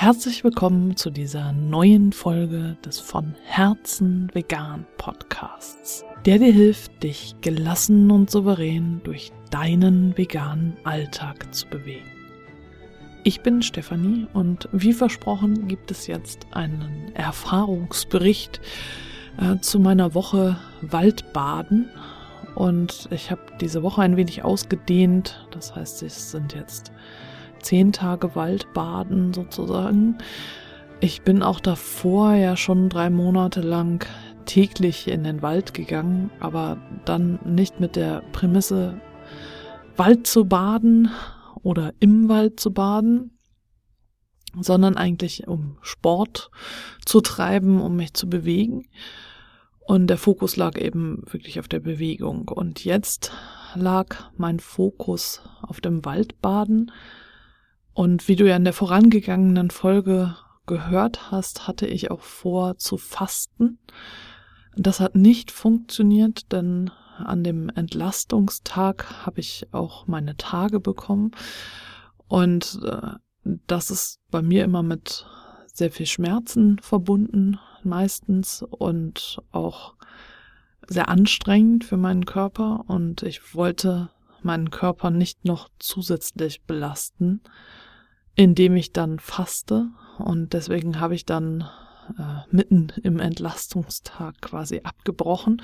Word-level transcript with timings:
Herzlich 0.00 0.44
willkommen 0.44 0.96
zu 0.96 1.10
dieser 1.10 1.52
neuen 1.52 2.14
Folge 2.14 2.78
des 2.82 2.98
von 2.98 3.34
Herzen 3.44 4.30
vegan 4.32 4.86
Podcasts, 4.96 6.06
der 6.24 6.38
dir 6.38 6.50
hilft, 6.50 7.02
dich 7.02 7.34
gelassen 7.42 8.10
und 8.10 8.30
souverän 8.30 9.02
durch 9.04 9.30
deinen 9.50 10.16
veganen 10.16 10.74
Alltag 10.84 11.54
zu 11.54 11.66
bewegen. 11.66 12.10
Ich 13.24 13.42
bin 13.42 13.60
Stefanie 13.60 14.26
und 14.32 14.70
wie 14.72 14.94
versprochen 14.94 15.68
gibt 15.68 15.90
es 15.90 16.06
jetzt 16.06 16.46
einen 16.52 17.14
Erfahrungsbericht 17.14 18.62
äh, 19.38 19.60
zu 19.60 19.78
meiner 19.80 20.14
Woche 20.14 20.56
Waldbaden 20.80 21.90
und 22.54 23.06
ich 23.10 23.30
habe 23.30 23.42
diese 23.60 23.82
Woche 23.82 24.00
ein 24.00 24.16
wenig 24.16 24.44
ausgedehnt. 24.44 25.46
Das 25.50 25.76
heißt, 25.76 26.02
es 26.04 26.30
sind 26.30 26.54
jetzt 26.54 26.90
zehn 27.60 27.92
Tage 27.92 28.34
Waldbaden 28.34 29.32
sozusagen. 29.32 30.18
Ich 31.00 31.22
bin 31.22 31.42
auch 31.42 31.60
davor 31.60 32.34
ja 32.34 32.56
schon 32.56 32.88
drei 32.88 33.08
Monate 33.10 33.60
lang 33.60 34.04
täglich 34.44 35.08
in 35.08 35.24
den 35.24 35.42
Wald 35.42 35.74
gegangen, 35.74 36.30
aber 36.40 36.78
dann 37.04 37.38
nicht 37.44 37.80
mit 37.80 37.96
der 37.96 38.22
Prämisse, 38.32 39.00
Wald 39.96 40.26
zu 40.26 40.46
baden 40.46 41.10
oder 41.62 41.92
im 42.00 42.28
Wald 42.28 42.58
zu 42.58 42.72
baden, 42.72 43.38
sondern 44.58 44.96
eigentlich 44.96 45.46
um 45.46 45.78
Sport 45.82 46.50
zu 47.04 47.20
treiben, 47.20 47.80
um 47.80 47.96
mich 47.96 48.14
zu 48.14 48.28
bewegen. 48.28 48.88
Und 49.80 50.06
der 50.06 50.18
Fokus 50.18 50.56
lag 50.56 50.78
eben 50.78 51.22
wirklich 51.26 51.58
auf 51.58 51.68
der 51.68 51.80
Bewegung. 51.80 52.48
Und 52.48 52.84
jetzt 52.84 53.32
lag 53.74 54.30
mein 54.36 54.60
Fokus 54.60 55.42
auf 55.62 55.80
dem 55.80 56.04
Waldbaden. 56.04 56.92
Und 57.92 58.28
wie 58.28 58.36
du 58.36 58.48
ja 58.48 58.56
in 58.56 58.64
der 58.64 58.72
vorangegangenen 58.72 59.70
Folge 59.70 60.36
gehört 60.66 61.30
hast, 61.30 61.66
hatte 61.66 61.86
ich 61.86 62.10
auch 62.10 62.20
vor 62.20 62.78
zu 62.78 62.96
fasten. 62.96 63.78
Das 64.76 65.00
hat 65.00 65.16
nicht 65.16 65.50
funktioniert, 65.50 66.52
denn 66.52 66.90
an 67.18 67.44
dem 67.44 67.68
Entlastungstag 67.68 69.26
habe 69.26 69.40
ich 69.40 69.68
auch 69.72 70.06
meine 70.06 70.36
Tage 70.36 70.80
bekommen. 70.80 71.32
Und 72.28 72.80
äh, 72.84 73.14
das 73.66 73.90
ist 73.90 74.20
bei 74.30 74.42
mir 74.42 74.64
immer 74.64 74.82
mit 74.82 75.26
sehr 75.66 75.90
viel 75.90 76.06
Schmerzen 76.06 76.78
verbunden, 76.78 77.58
meistens 77.82 78.62
und 78.62 79.40
auch 79.50 79.94
sehr 80.86 81.08
anstrengend 81.08 81.84
für 81.84 81.96
meinen 81.96 82.26
Körper 82.26 82.84
und 82.86 83.22
ich 83.22 83.54
wollte 83.54 84.10
meinen 84.44 84.70
Körper 84.70 85.10
nicht 85.10 85.44
noch 85.44 85.68
zusätzlich 85.78 86.62
belasten, 86.62 87.42
indem 88.34 88.76
ich 88.76 88.92
dann 88.92 89.18
faste 89.18 89.88
und 90.18 90.52
deswegen 90.52 91.00
habe 91.00 91.14
ich 91.14 91.24
dann 91.24 91.68
äh, 92.18 92.42
mitten 92.50 92.88
im 93.02 93.18
Entlastungstag 93.18 94.40
quasi 94.40 94.80
abgebrochen 94.84 95.62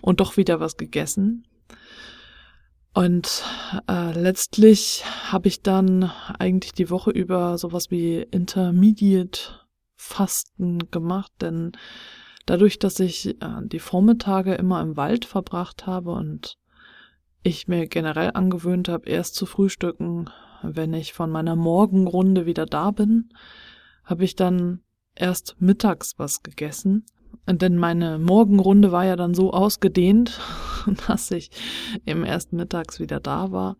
und 0.00 0.20
doch 0.20 0.36
wieder 0.36 0.60
was 0.60 0.76
gegessen. 0.76 1.46
Und 2.94 3.42
äh, 3.88 4.12
letztlich 4.12 5.04
habe 5.30 5.48
ich 5.48 5.62
dann 5.62 6.10
eigentlich 6.38 6.72
die 6.72 6.90
Woche 6.90 7.10
über 7.10 7.56
sowas 7.56 7.90
wie 7.90 8.18
Intermediate 8.30 9.62
Fasten 9.96 10.90
gemacht, 10.90 11.32
denn 11.40 11.72
dadurch, 12.44 12.78
dass 12.78 13.00
ich 13.00 13.40
äh, 13.40 13.60
die 13.62 13.78
Vormittage 13.78 14.54
immer 14.54 14.82
im 14.82 14.96
Wald 14.96 15.24
verbracht 15.24 15.86
habe 15.86 16.10
und 16.10 16.58
ich 17.42 17.68
mir 17.68 17.86
generell 17.86 18.30
angewöhnt 18.34 18.88
habe, 18.88 19.08
erst 19.08 19.34
zu 19.34 19.46
frühstücken, 19.46 20.30
wenn 20.62 20.94
ich 20.94 21.12
von 21.12 21.30
meiner 21.30 21.56
Morgenrunde 21.56 22.46
wieder 22.46 22.66
da 22.66 22.90
bin, 22.92 23.30
habe 24.04 24.24
ich 24.24 24.36
dann 24.36 24.80
erst 25.14 25.56
mittags 25.58 26.18
was 26.18 26.42
gegessen. 26.42 27.04
Denn 27.48 27.76
meine 27.76 28.18
Morgenrunde 28.18 28.92
war 28.92 29.04
ja 29.04 29.16
dann 29.16 29.34
so 29.34 29.52
ausgedehnt, 29.52 30.40
dass 31.08 31.30
ich 31.30 31.50
eben 32.06 32.24
erst 32.24 32.52
mittags 32.52 33.00
wieder 33.00 33.20
da 33.20 33.50
war. 33.50 33.76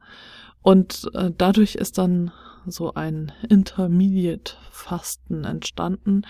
Und 0.63 1.09
äh, 1.15 1.31
dadurch 1.37 1.75
ist 1.77 1.99
dann 1.99 2.33
so 2.67 2.95
ein 2.95 3.33
Intermediate-Fasten 3.49 5.45
entstanden. 5.45 6.23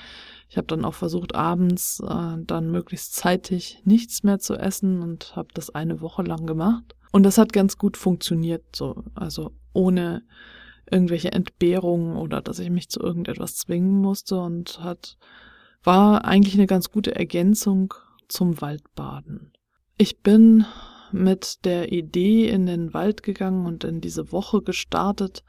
Ich 0.49 0.57
habe 0.57 0.67
dann 0.67 0.85
auch 0.85 0.95
versucht, 0.95 1.35
abends 1.35 2.01
äh, 2.01 2.37
dann 2.45 2.71
möglichst 2.71 3.15
zeitig 3.15 3.83
nichts 3.85 4.23
mehr 4.23 4.39
zu 4.39 4.55
essen 4.55 5.03
und 5.03 5.37
habe 5.37 5.49
das 5.55 5.71
eine 5.71 6.01
Woche 6.01 6.23
lang 6.23 6.47
gemacht. 6.47 6.95
Und 7.13 7.23
das 7.23 7.39
hat 7.39 7.53
ganz 7.53 7.79
gut 7.79 7.97
funktioniert, 7.97 8.65
so, 8.75 9.05
also 9.15 9.53
ohne 9.73 10.23
irgendwelche 10.91 11.33
Entbehrungen 11.33 12.17
oder 12.17 12.41
dass 12.41 12.59
ich 12.59 12.71
mich 12.71 12.89
zu 12.89 13.01
irgendetwas 13.01 13.57
zwingen 13.57 14.01
musste 14.01 14.41
und 14.41 14.83
hat, 14.83 15.17
war 15.83 16.25
eigentlich 16.25 16.55
eine 16.55 16.67
ganz 16.67 16.91
gute 16.91 17.15
Ergänzung 17.15 17.95
zum 18.29 18.61
Waldbaden. 18.61 19.53
Ich 19.97 20.21
bin 20.21 20.65
mit 21.13 21.65
der 21.65 21.93
Idee 21.93 22.49
in 22.49 22.67
den 22.67 22.95
Wald 22.95 23.23
gegangen 23.23 23.67
und 23.67 23.85
in 23.85 24.01
diese 24.01 24.33
Woche 24.33 24.63
gestartet, 24.63 25.45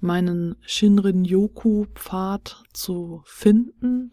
meinen 0.00 0.56
Shinrin-Yoku-Pfad 0.62 2.64
zu 2.72 3.22
finden. 3.24 4.10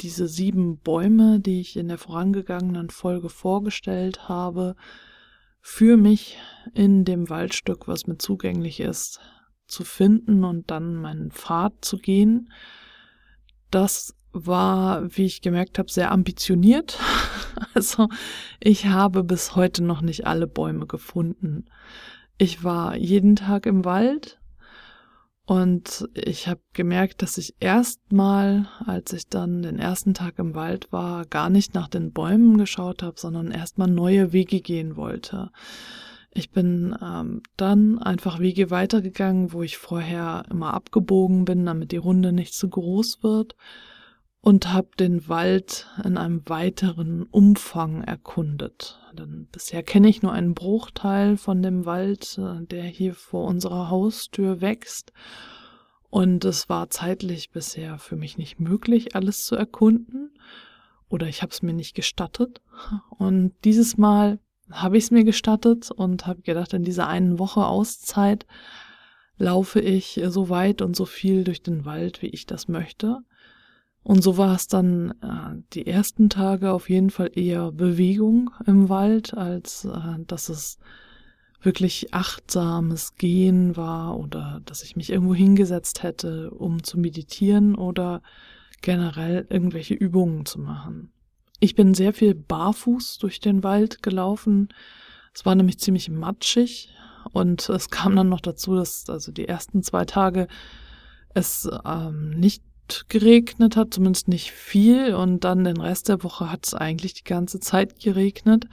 Diese 0.00 0.28
sieben 0.28 0.78
Bäume, 0.78 1.40
die 1.40 1.60
ich 1.60 1.76
in 1.76 1.88
der 1.88 1.98
vorangegangenen 1.98 2.90
Folge 2.90 3.28
vorgestellt 3.28 4.28
habe, 4.28 4.76
für 5.62 5.96
mich 5.96 6.38
in 6.74 7.04
dem 7.04 7.30
Waldstück, 7.30 7.86
was 7.88 8.06
mir 8.06 8.18
zugänglich 8.18 8.80
ist, 8.80 9.20
zu 9.66 9.84
finden 9.84 10.44
und 10.44 10.70
dann 10.70 10.96
meinen 10.96 11.30
Pfad 11.30 11.72
zu 11.80 11.96
gehen. 11.96 12.52
Das 13.70 14.14
war, 14.32 15.16
wie 15.16 15.24
ich 15.24 15.40
gemerkt 15.40 15.78
habe, 15.78 15.90
sehr 15.90 16.12
ambitioniert. 16.12 16.98
Also 17.74 18.08
ich 18.60 18.86
habe 18.86 19.24
bis 19.24 19.54
heute 19.56 19.84
noch 19.84 20.00
nicht 20.00 20.26
alle 20.26 20.46
Bäume 20.46 20.86
gefunden. 20.86 21.66
Ich 22.38 22.64
war 22.64 22.96
jeden 22.96 23.36
Tag 23.36 23.66
im 23.66 23.84
Wald 23.84 24.40
und 25.44 26.08
ich 26.14 26.46
habe 26.46 26.60
gemerkt, 26.72 27.22
dass 27.22 27.36
ich 27.36 27.56
erstmal, 27.58 28.68
als 28.86 29.12
ich 29.12 29.28
dann 29.28 29.62
den 29.62 29.78
ersten 29.78 30.14
Tag 30.14 30.38
im 30.38 30.54
Wald 30.54 30.92
war, 30.92 31.26
gar 31.26 31.50
nicht 31.50 31.74
nach 31.74 31.88
den 31.88 32.12
Bäumen 32.12 32.58
geschaut 32.58 33.02
habe, 33.02 33.18
sondern 33.18 33.50
erstmal 33.50 33.88
neue 33.88 34.32
Wege 34.32 34.60
gehen 34.60 34.96
wollte. 34.96 35.50
Ich 36.34 36.50
bin 36.50 36.96
ähm, 37.02 37.42
dann 37.56 37.98
einfach 37.98 38.38
Wege 38.38 38.70
weitergegangen, 38.70 39.52
wo 39.52 39.62
ich 39.62 39.76
vorher 39.76 40.44
immer 40.50 40.72
abgebogen 40.74 41.44
bin, 41.44 41.66
damit 41.66 41.92
die 41.92 41.98
Runde 41.98 42.32
nicht 42.32 42.54
zu 42.54 42.68
groß 42.68 43.22
wird 43.22 43.56
und 44.42 44.72
habe 44.72 44.88
den 44.98 45.28
Wald 45.28 45.86
in 46.04 46.18
einem 46.18 46.42
weiteren 46.46 47.22
Umfang 47.22 48.02
erkundet. 48.02 49.00
Denn 49.16 49.46
bisher 49.52 49.84
kenne 49.84 50.08
ich 50.08 50.20
nur 50.20 50.32
einen 50.32 50.54
Bruchteil 50.54 51.36
von 51.36 51.62
dem 51.62 51.86
Wald, 51.86 52.38
äh, 52.38 52.66
der 52.66 52.82
hier 52.82 53.14
vor 53.14 53.46
unserer 53.46 53.88
Haustür 53.88 54.60
wächst. 54.60 55.12
Und 56.10 56.44
es 56.44 56.68
war 56.68 56.90
zeitlich 56.90 57.50
bisher 57.50 57.98
für 57.98 58.16
mich 58.16 58.36
nicht 58.36 58.58
möglich, 58.58 59.14
alles 59.14 59.44
zu 59.44 59.54
erkunden. 59.54 60.32
Oder 61.08 61.28
ich 61.28 61.42
habe 61.42 61.52
es 61.52 61.62
mir 61.62 61.72
nicht 61.72 61.94
gestattet. 61.94 62.60
Und 63.10 63.54
dieses 63.64 63.96
Mal 63.96 64.40
habe 64.72 64.98
ich 64.98 65.04
es 65.04 65.10
mir 65.12 65.24
gestattet 65.24 65.92
und 65.92 66.26
habe 66.26 66.42
gedacht, 66.42 66.72
in 66.72 66.82
dieser 66.82 67.06
einen 67.06 67.38
Woche 67.38 67.64
Auszeit 67.64 68.44
laufe 69.36 69.78
ich 69.78 70.20
so 70.28 70.48
weit 70.48 70.82
und 70.82 70.96
so 70.96 71.04
viel 71.04 71.44
durch 71.44 71.62
den 71.62 71.84
Wald, 71.84 72.22
wie 72.22 72.28
ich 72.28 72.46
das 72.46 72.66
möchte. 72.66 73.22
Und 74.04 74.22
so 74.22 74.36
war 74.36 74.54
es 74.54 74.66
dann 74.66 75.12
äh, 75.22 75.62
die 75.74 75.86
ersten 75.86 76.28
Tage 76.28 76.72
auf 76.72 76.90
jeden 76.90 77.10
Fall 77.10 77.30
eher 77.34 77.70
Bewegung 77.70 78.50
im 78.66 78.88
Wald, 78.88 79.34
als 79.34 79.84
äh, 79.84 80.18
dass 80.26 80.48
es 80.48 80.78
wirklich 81.60 82.12
achtsames 82.12 83.14
Gehen 83.14 83.76
war 83.76 84.18
oder 84.18 84.60
dass 84.64 84.82
ich 84.82 84.96
mich 84.96 85.10
irgendwo 85.10 85.34
hingesetzt 85.34 86.02
hätte, 86.02 86.50
um 86.50 86.82
zu 86.82 86.98
meditieren 86.98 87.76
oder 87.76 88.22
generell 88.80 89.46
irgendwelche 89.48 89.94
Übungen 89.94 90.44
zu 90.44 90.60
machen. 90.60 91.12
Ich 91.60 91.76
bin 91.76 91.94
sehr 91.94 92.12
viel 92.12 92.34
barfuß 92.34 93.18
durch 93.18 93.38
den 93.38 93.62
Wald 93.62 94.02
gelaufen. 94.02 94.70
Es 95.32 95.46
war 95.46 95.54
nämlich 95.54 95.78
ziemlich 95.78 96.10
matschig 96.10 96.92
und 97.32 97.68
es 97.68 97.88
kam 97.90 98.16
dann 98.16 98.28
noch 98.28 98.40
dazu, 98.40 98.74
dass 98.74 99.08
also 99.08 99.30
die 99.30 99.46
ersten 99.46 99.84
zwei 99.84 100.04
Tage 100.04 100.48
es 101.34 101.70
ähm, 101.84 102.30
nicht 102.30 102.64
geregnet 103.08 103.76
hat, 103.76 103.94
zumindest 103.94 104.28
nicht 104.28 104.52
viel. 104.52 105.14
Und 105.14 105.44
dann 105.44 105.64
den 105.64 105.80
Rest 105.80 106.08
der 106.08 106.22
Woche 106.22 106.50
hat 106.50 106.66
es 106.66 106.74
eigentlich 106.74 107.14
die 107.14 107.24
ganze 107.24 107.60
Zeit 107.60 107.98
geregnet. 108.00 108.66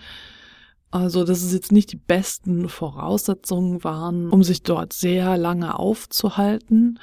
Also, 0.92 1.24
dass 1.24 1.44
es 1.44 1.54
jetzt 1.54 1.72
nicht 1.72 1.92
die 1.92 1.98
besten 1.98 2.68
Voraussetzungen 2.68 3.84
waren, 3.84 4.30
um 4.30 4.44
sich 4.44 4.64
dort 4.64 4.94
sehr 4.94 5.38
lange 5.38 5.78
aufzuhalten. 5.78 7.00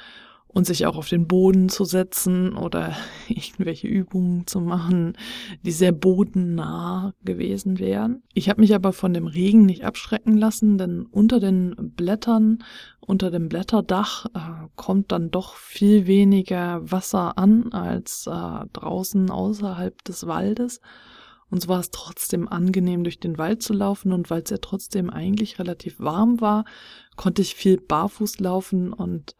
Und 0.57 0.65
sich 0.65 0.87
auch 0.87 0.97
auf 0.97 1.07
den 1.07 1.27
Boden 1.27 1.69
zu 1.69 1.85
setzen 1.85 2.57
oder 2.57 2.95
irgendwelche 3.27 3.87
Übungen 3.87 4.47
zu 4.47 4.59
machen, 4.59 5.13
die 5.61 5.71
sehr 5.71 5.91
bodennah 5.91 7.13
gewesen 7.23 7.77
wären. 7.77 8.23
Ich 8.33 8.49
habe 8.49 8.61
mich 8.61 8.73
aber 8.73 8.91
von 8.91 9.13
dem 9.13 9.27
Regen 9.27 9.67
nicht 9.67 9.83
abschrecken 9.83 10.35
lassen, 10.35 10.79
denn 10.79 11.05
unter 11.11 11.39
den 11.39 11.75
Blättern, 11.95 12.63
unter 12.99 13.29
dem 13.29 13.49
Blätterdach 13.49 14.25
äh, 14.33 14.67
kommt 14.75 15.11
dann 15.11 15.29
doch 15.29 15.57
viel 15.57 16.07
weniger 16.07 16.81
Wasser 16.91 17.37
an 17.37 17.71
als 17.71 18.25
äh, 18.25 18.65
draußen 18.73 19.29
außerhalb 19.29 20.03
des 20.05 20.25
Waldes. 20.25 20.81
Und 21.51 21.61
so 21.61 21.67
war 21.67 21.81
es 21.81 21.91
trotzdem 21.91 22.47
angenehm, 22.47 23.03
durch 23.03 23.19
den 23.19 23.37
Wald 23.37 23.61
zu 23.61 23.73
laufen. 23.73 24.11
Und 24.11 24.31
weil 24.31 24.41
es 24.41 24.49
ja 24.49 24.57
trotzdem 24.59 25.11
eigentlich 25.11 25.59
relativ 25.59 25.99
warm 25.99 26.41
war, 26.41 26.65
konnte 27.15 27.43
ich 27.43 27.53
viel 27.53 27.79
barfuß 27.79 28.39
laufen 28.39 28.91
und 28.91 29.35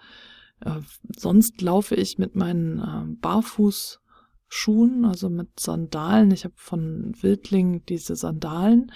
äh, 0.62 0.81
sonst 1.15 1.62
laufe 1.62 1.95
ich 1.95 2.18
mit 2.18 2.36
meinen 2.36 2.80
äh, 2.80 3.15
Barfußschuhen, 3.21 5.06
also 5.06 5.30
mit 5.30 5.59
Sandalen. 5.59 6.31
Ich 6.31 6.44
habe 6.44 6.56
von 6.57 7.13
Wildling 7.21 7.86
diese 7.86 8.15
Sandalen. 8.15 8.92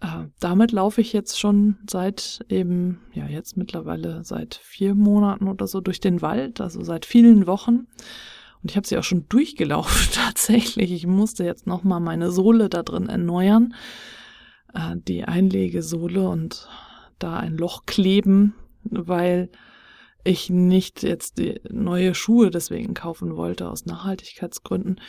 Äh, 0.00 0.26
damit 0.40 0.72
laufe 0.72 1.00
ich 1.00 1.12
jetzt 1.12 1.38
schon 1.38 1.76
seit 1.88 2.44
eben, 2.48 3.00
ja, 3.12 3.26
jetzt 3.26 3.56
mittlerweile 3.56 4.24
seit 4.24 4.54
vier 4.54 4.94
Monaten 4.94 5.48
oder 5.48 5.66
so 5.66 5.80
durch 5.80 6.00
den 6.00 6.22
Wald, 6.22 6.60
also 6.60 6.82
seit 6.82 7.06
vielen 7.06 7.46
Wochen. 7.46 7.86
Und 8.62 8.70
ich 8.70 8.76
habe 8.76 8.86
sie 8.86 8.98
auch 8.98 9.04
schon 9.04 9.26
durchgelaufen 9.28 10.12
tatsächlich. 10.12 10.92
Ich 10.92 11.06
musste 11.06 11.44
jetzt 11.44 11.66
nochmal 11.66 12.00
meine 12.00 12.30
Sohle 12.30 12.68
da 12.68 12.82
drin 12.82 13.08
erneuern, 13.08 13.74
äh, 14.74 14.96
die 14.96 15.24
Einlegesohle 15.24 16.28
und 16.28 16.68
da 17.18 17.38
ein 17.38 17.56
Loch 17.56 17.86
kleben, 17.86 18.54
weil 18.84 19.50
ich 20.26 20.50
nicht 20.50 21.02
jetzt 21.02 21.38
die 21.38 21.60
neue 21.70 22.14
Schuhe 22.14 22.50
deswegen 22.50 22.94
kaufen 22.94 23.36
wollte 23.36 23.70
aus 23.70 23.86
Nachhaltigkeitsgründen. 23.86 25.00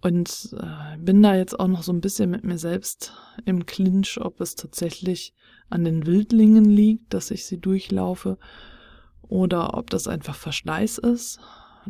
Und 0.00 0.56
äh, 0.60 0.96
bin 0.98 1.22
da 1.22 1.34
jetzt 1.34 1.58
auch 1.58 1.66
noch 1.66 1.82
so 1.82 1.92
ein 1.92 2.00
bisschen 2.00 2.30
mit 2.30 2.44
mir 2.44 2.58
selbst 2.58 3.12
im 3.46 3.66
Clinch, 3.66 4.20
ob 4.20 4.40
es 4.40 4.54
tatsächlich 4.54 5.34
an 5.70 5.84
den 5.84 6.06
Wildlingen 6.06 6.64
liegt, 6.66 7.12
dass 7.12 7.30
ich 7.30 7.46
sie 7.46 7.58
durchlaufe, 7.58 8.38
oder 9.28 9.76
ob 9.76 9.90
das 9.90 10.08
einfach 10.08 10.34
Verschleiß 10.34 10.98
ist. 10.98 11.38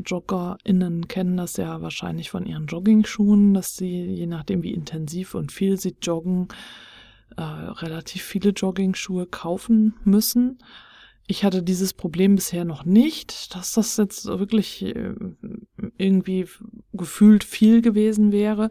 JoggerInnen 0.05 1.09
kennen 1.09 1.37
das 1.37 1.56
ja 1.56 1.81
wahrscheinlich 1.81 2.31
von 2.31 2.47
ihren 2.47 2.67
Jogging-Schuhen, 2.67 3.55
dass 3.55 3.76
sie, 3.76 4.05
je 4.06 4.26
nachdem 4.26 4.62
wie 4.62 4.73
intensiv 4.73 5.35
und 5.35 5.50
viel 5.50 5.79
sie 5.79 5.97
joggen, 6.00 6.49
äh, 7.37 7.43
relativ 7.43 8.23
viele 8.23 8.50
Jogging-Schuhe 8.50 9.26
kaufen 9.26 9.94
müssen. 10.05 10.59
Ich 11.31 11.45
hatte 11.45 11.63
dieses 11.63 11.93
Problem 11.93 12.37
bisher 12.37 12.65
noch 12.65 12.87
nicht, 12.87 13.55
dass 13.55 13.75
das 13.75 13.99
jetzt 13.99 14.25
wirklich 14.25 14.83
äh, 14.83 15.15
irgendwie 15.99 16.49
gefühlt 16.95 17.45
viel 17.45 17.83
gewesen 17.83 18.33
wäre. 18.33 18.71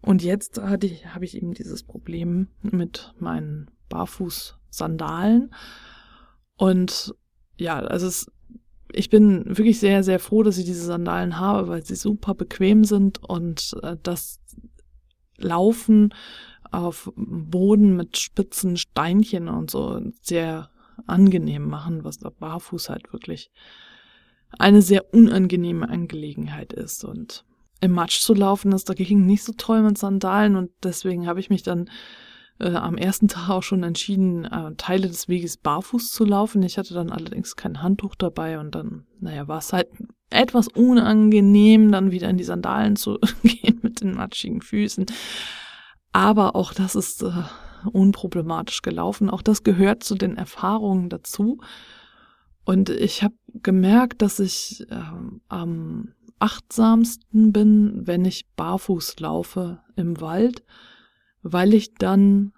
Und 0.00 0.24
jetzt 0.24 0.58
hatte 0.58 0.86
ich, 0.86 1.06
habe 1.14 1.26
ich 1.26 1.36
eben 1.36 1.52
dieses 1.52 1.82
Problem 1.82 2.48
mit 2.62 3.12
meinen 3.18 3.70
Barfuß-Sandalen. 3.90 5.54
Und 6.56 7.14
ja, 7.58 7.78
also 7.78 8.06
es, 8.06 8.32
ich 8.90 9.10
bin 9.10 9.44
wirklich 9.44 9.78
sehr, 9.78 10.02
sehr 10.02 10.18
froh, 10.18 10.42
dass 10.42 10.56
ich 10.56 10.64
diese 10.64 10.86
Sandalen 10.86 11.38
habe, 11.38 11.68
weil 11.68 11.84
sie 11.84 11.94
super 11.94 12.34
bequem 12.34 12.84
sind 12.84 13.22
und 13.22 13.76
äh, 13.82 13.98
das 14.02 14.40
Laufen 15.36 16.14
auf 16.70 17.12
Boden 17.16 17.96
mit 17.96 18.16
spitzen 18.16 18.78
Steinchen 18.78 19.48
und 19.48 19.70
so 19.70 20.00
sehr 20.22 20.70
angenehm 21.06 21.68
machen, 21.68 22.04
was 22.04 22.18
da 22.18 22.30
barfuß 22.30 22.90
halt 22.90 23.12
wirklich 23.12 23.50
eine 24.58 24.82
sehr 24.82 25.12
unangenehme 25.12 25.88
Angelegenheit 25.88 26.72
ist. 26.72 27.04
Und 27.04 27.44
im 27.80 27.92
Matsch 27.92 28.20
zu 28.20 28.34
laufen 28.34 28.72
ist 28.72 28.88
dagegen 28.88 29.26
nicht 29.26 29.44
so 29.44 29.52
toll 29.52 29.82
mit 29.82 29.98
Sandalen 29.98 30.56
und 30.56 30.70
deswegen 30.82 31.26
habe 31.26 31.40
ich 31.40 31.50
mich 31.50 31.62
dann 31.62 31.90
äh, 32.60 32.74
am 32.74 32.96
ersten 32.96 33.28
Tag 33.28 33.50
auch 33.50 33.62
schon 33.62 33.82
entschieden, 33.82 34.44
äh, 34.44 34.74
Teile 34.76 35.06
des 35.08 35.28
Weges 35.28 35.56
barfuß 35.56 36.10
zu 36.10 36.24
laufen. 36.24 36.62
Ich 36.62 36.78
hatte 36.78 36.94
dann 36.94 37.12
allerdings 37.12 37.56
kein 37.56 37.82
Handtuch 37.82 38.14
dabei 38.16 38.58
und 38.58 38.74
dann, 38.74 39.06
naja, 39.20 39.46
war 39.46 39.58
es 39.58 39.72
halt 39.72 39.88
etwas 40.30 40.68
unangenehm, 40.68 41.92
dann 41.92 42.10
wieder 42.10 42.28
in 42.28 42.36
die 42.36 42.44
Sandalen 42.44 42.96
zu 42.96 43.18
gehen 43.42 43.80
mit 43.82 44.00
den 44.00 44.14
matschigen 44.14 44.60
Füßen. 44.60 45.06
Aber 46.12 46.56
auch 46.56 46.72
das 46.72 46.94
ist 46.94 47.22
äh, 47.22 47.30
unproblematisch 47.92 48.82
gelaufen. 48.82 49.30
Auch 49.30 49.42
das 49.42 49.62
gehört 49.62 50.02
zu 50.02 50.14
den 50.14 50.36
Erfahrungen 50.36 51.08
dazu. 51.08 51.60
Und 52.64 52.90
ich 52.90 53.22
habe 53.22 53.34
gemerkt, 53.54 54.22
dass 54.22 54.40
ich 54.40 54.86
äh, 54.90 55.00
am 55.48 56.14
achtsamsten 56.38 57.52
bin, 57.52 58.06
wenn 58.06 58.24
ich 58.24 58.46
barfuß 58.56 59.18
laufe 59.20 59.80
im 59.96 60.20
Wald, 60.20 60.64
weil 61.42 61.74
ich 61.74 61.94
dann 61.94 62.52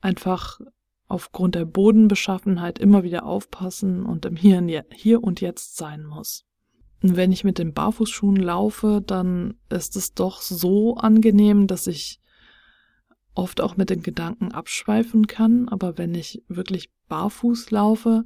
einfach 0.00 0.60
aufgrund 1.08 1.56
der 1.56 1.64
Bodenbeschaffenheit 1.64 2.78
immer 2.78 3.02
wieder 3.02 3.26
aufpassen 3.26 4.06
und 4.06 4.24
im 4.24 4.36
Hier, 4.36 4.84
Hier 4.92 5.22
und 5.22 5.40
Jetzt 5.40 5.76
sein 5.76 6.04
muss. 6.04 6.44
Und 7.02 7.16
wenn 7.16 7.32
ich 7.32 7.44
mit 7.44 7.58
den 7.58 7.72
Barfußschuhen 7.72 8.36
laufe, 8.36 9.02
dann 9.04 9.54
ist 9.70 9.96
es 9.96 10.14
doch 10.14 10.40
so 10.40 10.96
angenehm, 10.96 11.66
dass 11.66 11.86
ich 11.86 12.20
oft 13.34 13.60
auch 13.60 13.76
mit 13.76 13.90
den 13.90 14.02
Gedanken 14.02 14.52
abschweifen 14.52 15.26
kann, 15.26 15.68
aber 15.68 15.98
wenn 15.98 16.14
ich 16.14 16.42
wirklich 16.48 16.90
barfuß 17.08 17.70
laufe, 17.70 18.24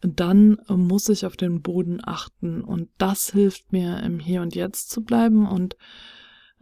dann 0.00 0.58
muss 0.68 1.08
ich 1.08 1.26
auf 1.26 1.36
den 1.36 1.62
Boden 1.62 2.00
achten. 2.04 2.62
Und 2.62 2.88
das 2.98 3.30
hilft 3.30 3.72
mir 3.72 4.02
im 4.02 4.18
Hier 4.18 4.42
und 4.42 4.54
Jetzt 4.54 4.90
zu 4.90 5.02
bleiben. 5.02 5.46
Und 5.46 5.76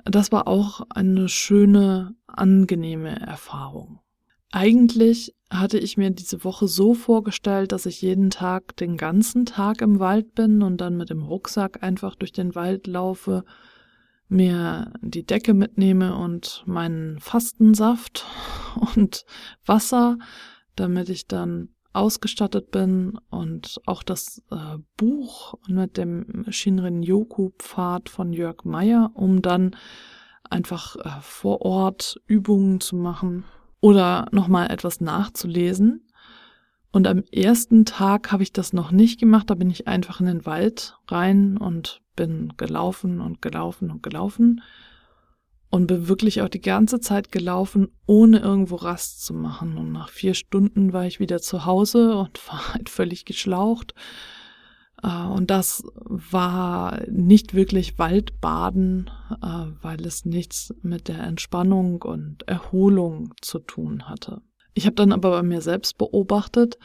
das 0.04 0.32
war 0.32 0.48
auch 0.48 0.82
eine 0.90 1.28
schöne, 1.28 2.14
angenehme 2.26 3.20
Erfahrung. 3.20 4.00
Eigentlich 4.50 5.34
hatte 5.50 5.78
ich 5.78 5.96
mir 5.96 6.10
diese 6.10 6.44
Woche 6.44 6.68
so 6.68 6.94
vorgestellt, 6.94 7.72
dass 7.72 7.86
ich 7.86 8.00
jeden 8.02 8.30
Tag 8.30 8.76
den 8.76 8.96
ganzen 8.96 9.46
Tag 9.46 9.82
im 9.82 9.98
Wald 9.98 10.34
bin 10.34 10.62
und 10.62 10.80
dann 10.80 10.96
mit 10.96 11.10
dem 11.10 11.22
Rucksack 11.22 11.82
einfach 11.82 12.14
durch 12.14 12.32
den 12.32 12.54
Wald 12.54 12.86
laufe 12.86 13.44
mir 14.28 14.92
die 15.00 15.24
Decke 15.24 15.54
mitnehme 15.54 16.16
und 16.16 16.62
meinen 16.66 17.18
Fastensaft 17.20 18.24
und 18.94 19.24
Wasser, 19.64 20.18
damit 20.76 21.08
ich 21.08 21.26
dann 21.26 21.68
ausgestattet 21.92 22.72
bin 22.72 23.18
und 23.30 23.80
auch 23.86 24.02
das 24.02 24.42
äh, 24.50 24.78
Buch 24.96 25.54
mit 25.68 25.96
dem 25.96 26.44
Shinrin-Yoku-Pfad 26.48 28.08
von 28.08 28.32
Jörg 28.32 28.64
Meyer, 28.64 29.12
um 29.14 29.42
dann 29.42 29.76
einfach 30.50 30.96
äh, 30.96 31.20
vor 31.20 31.62
Ort 31.62 32.20
Übungen 32.26 32.80
zu 32.80 32.96
machen 32.96 33.44
oder 33.80 34.26
nochmal 34.32 34.70
etwas 34.72 35.00
nachzulesen. 35.00 36.06
Und 36.94 37.08
am 37.08 37.24
ersten 37.32 37.84
Tag 37.84 38.30
habe 38.30 38.44
ich 38.44 38.52
das 38.52 38.72
noch 38.72 38.92
nicht 38.92 39.18
gemacht, 39.18 39.50
da 39.50 39.56
bin 39.56 39.68
ich 39.68 39.88
einfach 39.88 40.20
in 40.20 40.26
den 40.26 40.46
Wald 40.46 40.96
rein 41.08 41.56
und 41.56 42.02
bin 42.14 42.52
gelaufen 42.56 43.20
und 43.20 43.42
gelaufen 43.42 43.90
und 43.90 44.00
gelaufen 44.00 44.62
und 45.70 45.88
bin 45.88 46.06
wirklich 46.06 46.40
auch 46.40 46.48
die 46.48 46.60
ganze 46.60 47.00
Zeit 47.00 47.32
gelaufen, 47.32 47.88
ohne 48.06 48.38
irgendwo 48.38 48.76
Rast 48.76 49.24
zu 49.24 49.34
machen. 49.34 49.76
Und 49.76 49.90
nach 49.90 50.08
vier 50.08 50.34
Stunden 50.34 50.92
war 50.92 51.04
ich 51.04 51.18
wieder 51.18 51.40
zu 51.40 51.64
Hause 51.64 52.16
und 52.16 52.38
war 52.48 52.74
halt 52.74 52.88
völlig 52.88 53.24
geschlaucht. 53.24 53.92
Äh, 55.02 55.26
und 55.26 55.50
das 55.50 55.82
war 55.96 57.00
nicht 57.10 57.54
wirklich 57.54 57.98
Waldbaden, 57.98 59.10
äh, 59.42 59.66
weil 59.82 60.06
es 60.06 60.24
nichts 60.24 60.72
mit 60.82 61.08
der 61.08 61.24
Entspannung 61.24 62.02
und 62.02 62.46
Erholung 62.46 63.34
zu 63.40 63.58
tun 63.58 64.08
hatte. 64.08 64.42
Ich 64.74 64.86
habe 64.86 64.96
dann 64.96 65.12
aber 65.12 65.30
bei 65.30 65.42
mir 65.42 65.60
selbst 65.60 65.96
beobachtet, 65.98 66.78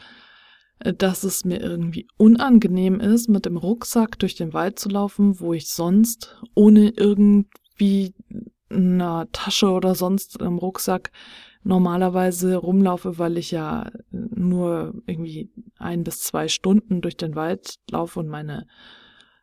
dass 0.78 1.24
es 1.24 1.44
mir 1.44 1.60
irgendwie 1.60 2.06
unangenehm 2.16 3.00
ist, 3.00 3.28
mit 3.28 3.44
dem 3.44 3.56
Rucksack 3.56 4.18
durch 4.18 4.34
den 4.34 4.54
Wald 4.54 4.78
zu 4.78 4.88
laufen, 4.88 5.38
wo 5.40 5.52
ich 5.52 5.68
sonst 5.68 6.40
ohne 6.54 6.90
irgendwie 6.90 8.14
eine 8.70 9.28
Tasche 9.32 9.70
oder 9.70 9.94
sonst 9.94 10.40
im 10.40 10.58
Rucksack 10.58 11.10
normalerweise 11.62 12.56
rumlaufe, 12.56 13.18
weil 13.18 13.36
ich 13.36 13.50
ja 13.50 13.90
nur 14.10 14.94
irgendwie 15.06 15.50
ein 15.78 16.04
bis 16.04 16.20
zwei 16.22 16.48
Stunden 16.48 17.02
durch 17.02 17.16
den 17.16 17.34
Wald 17.34 17.74
laufe 17.90 18.20
und 18.20 18.28
meine 18.28 18.66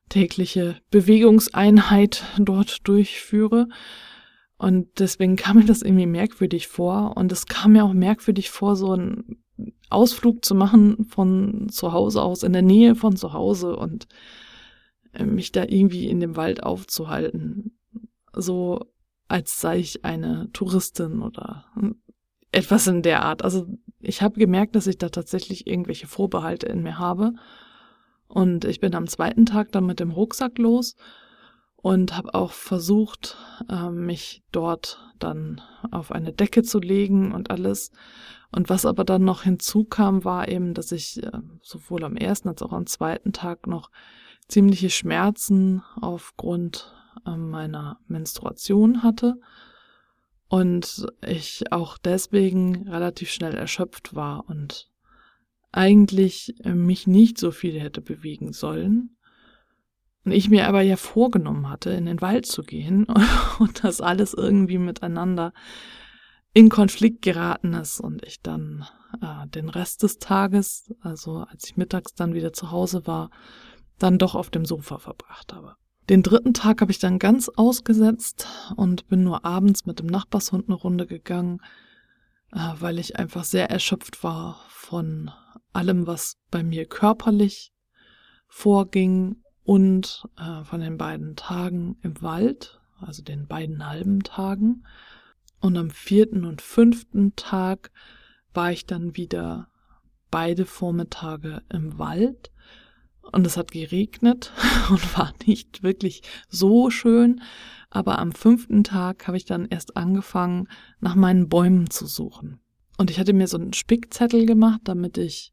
tägliche 0.09 0.77
Bewegungseinheit 0.89 2.23
dort 2.39 2.87
durchführe. 2.87 3.67
Und 4.57 4.99
deswegen 4.99 5.35
kam 5.35 5.57
mir 5.57 5.65
das 5.65 5.81
irgendwie 5.81 6.07
merkwürdig 6.07 6.67
vor. 6.67 7.15
Und 7.15 7.31
es 7.31 7.45
kam 7.45 7.73
mir 7.73 7.85
auch 7.85 7.93
merkwürdig 7.93 8.49
vor, 8.49 8.75
so 8.75 8.95
ein 8.95 9.37
Ausflug 9.89 10.43
zu 10.43 10.55
machen 10.55 11.05
von 11.05 11.69
zu 11.69 11.93
Hause 11.93 12.21
aus, 12.21 12.43
in 12.43 12.53
der 12.53 12.61
Nähe 12.61 12.95
von 12.95 13.15
zu 13.15 13.33
Hause 13.33 13.75
und 13.75 14.07
äh, 15.13 15.23
mich 15.23 15.51
da 15.51 15.63
irgendwie 15.63 16.07
in 16.07 16.19
dem 16.19 16.35
Wald 16.35 16.63
aufzuhalten. 16.63 17.77
So 18.33 18.85
als 19.27 19.59
sei 19.61 19.79
ich 19.79 20.05
eine 20.05 20.49
Touristin 20.53 21.21
oder 21.21 21.65
etwas 22.51 22.87
in 22.87 23.01
der 23.01 23.23
Art. 23.23 23.43
Also 23.43 23.67
ich 23.99 24.21
habe 24.21 24.39
gemerkt, 24.39 24.75
dass 24.75 24.87
ich 24.87 24.97
da 24.97 25.09
tatsächlich 25.09 25.67
irgendwelche 25.67 26.07
Vorbehalte 26.07 26.67
in 26.67 26.81
mir 26.81 26.97
habe. 26.97 27.33
Und 28.27 28.65
ich 28.65 28.79
bin 28.79 28.95
am 28.95 29.07
zweiten 29.07 29.45
Tag 29.45 29.71
dann 29.71 29.85
mit 29.85 29.99
dem 29.99 30.11
Rucksack 30.11 30.57
los 30.57 30.95
und 31.77 32.17
habe 32.17 32.33
auch 32.33 32.51
versucht, 32.51 33.37
äh, 33.69 33.89
mich 33.89 34.43
dort 34.51 34.99
dann 35.19 35.61
auf 35.91 36.11
eine 36.11 36.33
Decke 36.33 36.63
zu 36.63 36.79
legen 36.79 37.31
und 37.31 37.49
alles. 37.51 37.91
Und 38.51 38.69
was 38.69 38.85
aber 38.85 39.03
dann 39.03 39.23
noch 39.23 39.43
hinzukam, 39.43 40.23
war 40.23 40.47
eben, 40.47 40.73
dass 40.73 40.91
ich 40.91 41.23
äh, 41.23 41.31
sowohl 41.61 42.03
am 42.03 42.17
ersten 42.17 42.49
als 42.49 42.61
auch 42.61 42.73
am 42.73 42.87
zweiten 42.87 43.33
Tag 43.33 43.67
noch 43.67 43.91
ziemliche 44.47 44.89
Schmerzen 44.89 45.83
aufgrund 46.01 46.93
äh, 47.25 47.35
meiner 47.35 47.99
Menstruation 48.07 49.03
hatte 49.03 49.39
und 50.47 51.07
ich 51.25 51.71
auch 51.71 51.97
deswegen 51.97 52.87
relativ 52.87 53.29
schnell 53.31 53.53
erschöpft 53.53 54.15
war 54.15 54.49
und 54.49 54.89
eigentlich 55.71 56.55
mich 56.63 57.05
nicht 57.05 57.37
so 57.37 57.51
viel 57.51 57.79
hätte 57.79 58.01
bewegen 58.01 58.53
sollen. 58.53 59.16
Und 60.27 60.33
ich 60.33 60.49
mir 60.49 60.67
aber 60.67 60.81
ja 60.81 60.97
vorgenommen 60.97 61.69
hatte, 61.69 61.91
in 61.91 62.05
den 62.05 62.19
Wald 62.19 62.45
zu 62.45 62.61
gehen 62.61 63.07
und 63.59 63.85
das 63.85 64.01
alles 64.01 64.33
irgendwie 64.33 64.77
miteinander 64.77 65.53
in 66.51 66.67
Konflikt 66.67 67.21
geraten 67.21 67.73
ist 67.73 68.01
und 68.01 68.25
ich 68.25 68.41
dann 68.41 68.85
äh, 69.21 69.47
den 69.47 69.69
Rest 69.69 70.03
des 70.03 70.19
Tages, 70.19 70.93
also 70.99 71.45
als 71.49 71.63
ich 71.63 71.77
mittags 71.77 72.13
dann 72.13 72.33
wieder 72.33 72.51
zu 72.51 72.71
Hause 72.71 73.07
war, 73.07 73.29
dann 73.99 74.17
doch 74.17 74.35
auf 74.35 74.49
dem 74.49 74.65
Sofa 74.65 74.97
verbracht 74.97 75.53
habe. 75.53 75.75
Den 76.09 76.23
dritten 76.23 76.53
Tag 76.53 76.81
habe 76.81 76.91
ich 76.91 76.99
dann 76.99 77.19
ganz 77.19 77.47
ausgesetzt 77.47 78.49
und 78.75 79.07
bin 79.07 79.23
nur 79.23 79.45
abends 79.45 79.85
mit 79.85 79.99
dem 79.99 80.07
Nachbarshund 80.07 80.67
eine 80.67 80.75
Runde 80.75 81.07
gegangen, 81.07 81.61
äh, 82.51 82.73
weil 82.81 82.99
ich 82.99 83.15
einfach 83.15 83.45
sehr 83.45 83.69
erschöpft 83.69 84.25
war 84.25 84.59
von 84.67 85.31
allem, 85.71 86.05
was 86.05 86.35
bei 86.51 86.63
mir 86.63 86.85
körperlich 86.85 87.71
vorging 88.49 89.37
und 89.67 90.23
äh, 90.37 90.63
von 90.63 90.79
den 90.79 90.97
beiden 90.97 91.35
Tagen 91.35 91.97
im 92.01 92.21
Wald, 92.21 92.79
also 93.01 93.21
den 93.21 93.47
beiden 93.47 93.85
halben 93.85 94.23
Tagen. 94.23 94.85
Und 95.59 95.75
am 95.75 95.89
vierten 95.89 96.45
und 96.45 96.61
fünften 96.61 97.35
Tag 97.35 97.91
war 98.53 98.71
ich 98.71 98.85
dann 98.85 99.17
wieder 99.17 99.67
beide 100.31 100.65
Vormittage 100.65 101.63
im 101.67 101.99
Wald 101.99 102.49
und 103.33 103.45
es 103.45 103.57
hat 103.57 103.71
geregnet 103.71 104.53
und 104.89 105.17
war 105.17 105.33
nicht 105.45 105.83
wirklich 105.83 106.21
so 106.47 106.89
schön. 106.89 107.41
Aber 107.89 108.19
am 108.19 108.31
fünften 108.31 108.85
Tag 108.85 109.27
habe 109.27 109.35
ich 109.35 109.43
dann 109.43 109.65
erst 109.65 109.97
angefangen, 109.97 110.69
nach 111.01 111.15
meinen 111.15 111.49
Bäumen 111.49 111.89
zu 111.89 112.05
suchen. 112.05 112.61
Und 112.97 113.11
ich 113.11 113.19
hatte 113.19 113.33
mir 113.33 113.47
so 113.47 113.57
einen 113.57 113.73
Spickzettel 113.73 114.45
gemacht, 114.45 114.79
damit 114.85 115.17
ich 115.17 115.51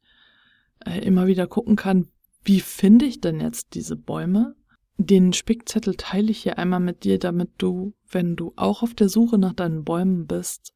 äh, 0.87 1.01
immer 1.01 1.27
wieder 1.27 1.49
gucken 1.49 1.75
kann, 1.75 2.07
wie 2.45 2.61
finde 2.61 3.07
ich 3.07 3.21
denn 3.21 3.41
jetzt 3.41 3.75
diese 3.75 3.97
Bäume? 3.97 4.55
Den 4.97 5.33
Spickzettel 5.33 5.97
teile 5.97 6.31
ich 6.31 6.43
hier 6.43 6.59
einmal 6.59 6.81
mit 6.81 7.05
dir, 7.05 7.19
damit 7.19 7.51
du, 7.59 7.95
wenn 8.09 8.37
du 8.37 8.53
auch 8.57 8.83
auf 8.83 8.95
der 8.95 9.09
Suche 9.09 9.39
nach 9.39 9.55
deinen 9.55 9.85
Bäumen 9.85 10.27
bist, 10.27 10.73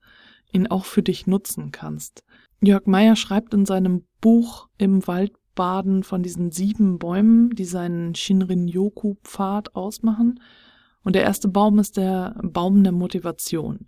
ihn 0.53 0.67
auch 0.67 0.85
für 0.85 1.03
dich 1.03 1.27
nutzen 1.27 1.71
kannst. 1.71 2.25
Jörg 2.61 2.87
Meyer 2.87 3.15
schreibt 3.15 3.55
in 3.55 3.67
seinem 3.67 4.05
Buch 4.21 4.69
Im 4.79 5.07
Waldbaden 5.07 6.03
von 6.03 6.23
diesen 6.23 6.51
sieben 6.51 6.99
Bäumen, 6.99 7.51
die 7.51 7.65
seinen 7.65 8.15
Shinrin-Yoku-Pfad 8.15 9.77
ausmachen. 9.77 10.41
Und 11.05 11.15
der 11.15 11.23
erste 11.23 11.49
Baum 11.49 11.79
ist 11.79 11.97
der 11.97 12.35
Baum 12.43 12.83
der 12.83 12.93
Motivation. 12.93 13.87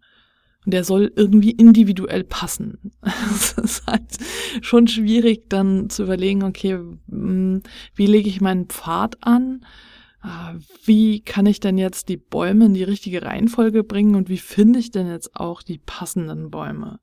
Und 0.64 0.74
der 0.74 0.84
soll 0.84 1.10
irgendwie 1.16 1.52
individuell 1.52 2.24
passen. 2.24 2.92
Es 3.02 3.52
ist 3.52 3.86
halt 3.86 4.18
schon 4.60 4.88
schwierig, 4.88 5.48
dann 5.48 5.88
zu 5.88 6.02
überlegen, 6.02 6.42
okay, 6.42 6.78
hm, 7.08 7.62
wie 7.94 8.06
lege 8.06 8.28
ich 8.28 8.40
meinen 8.40 8.66
Pfad 8.66 9.16
an? 9.22 9.64
Ah, 10.22 10.54
wie 10.84 11.20
kann 11.20 11.46
ich 11.46 11.60
denn 11.60 11.78
jetzt 11.78 12.10
die 12.10 12.18
Bäume 12.18 12.66
in 12.66 12.74
die 12.74 12.82
richtige 12.82 13.22
Reihenfolge 13.22 13.84
bringen 13.84 14.16
und 14.16 14.28
wie 14.28 14.36
finde 14.36 14.78
ich 14.78 14.90
denn 14.90 15.08
jetzt 15.08 15.34
auch 15.34 15.62
die 15.62 15.78
passenden 15.78 16.50
Bäume? 16.50 17.00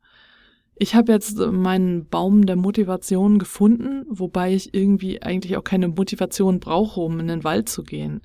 Ich 0.76 0.94
habe 0.94 1.12
jetzt 1.12 1.40
meinen 1.40 2.08
Baum 2.08 2.46
der 2.46 2.56
Motivation 2.56 3.40
gefunden, 3.40 4.06
wobei 4.08 4.54
ich 4.54 4.76
irgendwie 4.76 5.24
eigentlich 5.24 5.58
auch 5.58 5.64
keine 5.64 5.88
Motivation 5.88 6.60
brauche, 6.60 7.00
um 7.02 7.20
in 7.20 7.28
den 7.28 7.44
Wald 7.44 7.70
zu 7.70 7.82
gehen. 7.82 8.22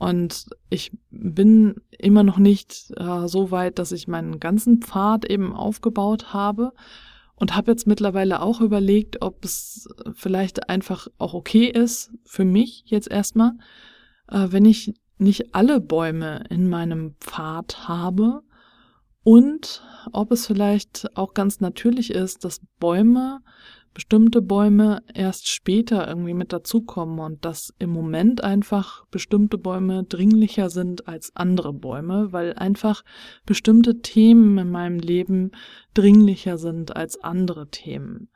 Und 0.00 0.46
ich 0.70 0.92
bin 1.10 1.74
immer 1.90 2.22
noch 2.22 2.38
nicht 2.38 2.90
äh, 2.96 3.28
so 3.28 3.50
weit, 3.50 3.78
dass 3.78 3.92
ich 3.92 4.08
meinen 4.08 4.40
ganzen 4.40 4.80
Pfad 4.80 5.26
eben 5.26 5.54
aufgebaut 5.54 6.32
habe. 6.32 6.72
Und 7.34 7.54
habe 7.54 7.70
jetzt 7.70 7.86
mittlerweile 7.86 8.40
auch 8.40 8.62
überlegt, 8.62 9.20
ob 9.20 9.44
es 9.44 9.88
vielleicht 10.14 10.70
einfach 10.70 11.08
auch 11.18 11.34
okay 11.34 11.66
ist 11.66 12.12
für 12.24 12.46
mich 12.46 12.84
jetzt 12.86 13.10
erstmal, 13.10 13.52
äh, 14.28 14.46
wenn 14.48 14.64
ich 14.64 14.94
nicht 15.18 15.54
alle 15.54 15.80
Bäume 15.80 16.44
in 16.48 16.70
meinem 16.70 17.14
Pfad 17.20 17.86
habe 17.86 18.42
und 19.22 19.82
ob 20.12 20.32
es 20.32 20.46
vielleicht 20.46 21.14
auch 21.14 21.34
ganz 21.34 21.60
natürlich 21.60 22.10
ist, 22.10 22.44
dass 22.44 22.62
Bäume 22.78 23.40
bestimmte 23.94 24.40
Bäume 24.40 25.02
erst 25.14 25.48
später 25.48 26.06
irgendwie 26.06 26.34
mit 26.34 26.52
dazukommen 26.52 27.18
und 27.18 27.44
dass 27.44 27.74
im 27.78 27.90
Moment 27.90 28.42
einfach 28.44 29.04
bestimmte 29.06 29.58
Bäume 29.58 30.04
dringlicher 30.04 30.70
sind 30.70 31.08
als 31.08 31.34
andere 31.34 31.72
Bäume, 31.72 32.32
weil 32.32 32.54
einfach 32.54 33.02
bestimmte 33.46 34.00
Themen 34.00 34.58
in 34.58 34.70
meinem 34.70 34.98
Leben 34.98 35.50
dringlicher 35.94 36.56
sind 36.56 36.96
als 36.96 37.20
andere 37.20 37.68
Themen. 37.68 38.28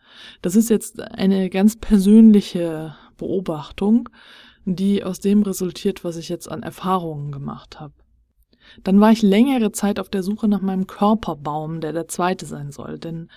Das 0.42 0.56
ist 0.56 0.70
jetzt 0.70 1.00
eine 1.00 1.48
ganz 1.50 1.76
persönliche 1.76 2.96
Beobachtung, 3.16 4.08
die 4.64 5.04
aus 5.04 5.20
dem 5.20 5.42
resultiert, 5.42 6.04
was 6.04 6.16
ich 6.16 6.28
jetzt 6.28 6.50
an 6.50 6.62
Erfahrungen 6.62 7.30
gemacht 7.30 7.78
habe. 7.80 7.94
Dann 8.82 9.00
war 9.00 9.12
ich 9.12 9.22
längere 9.22 9.72
Zeit 9.72 10.00
auf 10.00 10.08
der 10.08 10.22
Suche 10.22 10.48
nach 10.48 10.60
meinem 10.60 10.86
Körperbaum, 10.86 11.80
der 11.80 11.92
der 11.92 12.08
zweite 12.08 12.46
sein 12.46 12.72
soll. 12.72 12.98
Denn 12.98 13.28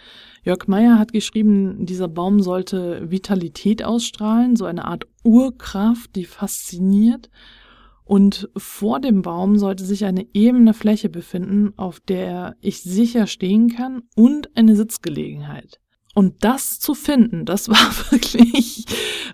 Jörg 0.44 0.68
Meyer 0.68 0.98
hat 0.98 1.14
geschrieben, 1.14 1.86
dieser 1.86 2.08
Baum 2.08 2.42
sollte 2.42 3.10
Vitalität 3.12 3.84
ausstrahlen, 3.84 4.56
so 4.56 4.66
eine 4.66 4.86
Art 4.86 5.06
Urkraft, 5.24 6.16
die 6.16 6.26
fasziniert. 6.26 7.30
Und 8.04 8.50
vor 8.56 9.02
dem 9.02 9.22
Baum 9.22 9.58
sollte 9.58 9.84
sich 9.84 10.06
eine 10.06 10.26
ebene 10.34 10.74
Fläche 10.74 11.10
befinden, 11.10 11.74
auf 11.76 12.00
der 12.00 12.56
ich 12.62 12.82
sicher 12.82 13.28
stehen 13.28 13.70
kann 13.70 14.04
und 14.16 14.56
eine 14.56 14.78
Sitzgelegenheit. 14.78 15.80
Und 16.18 16.44
das 16.44 16.80
zu 16.80 16.96
finden, 16.96 17.46
das 17.46 17.70
war 17.70 18.12
wirklich 18.12 18.86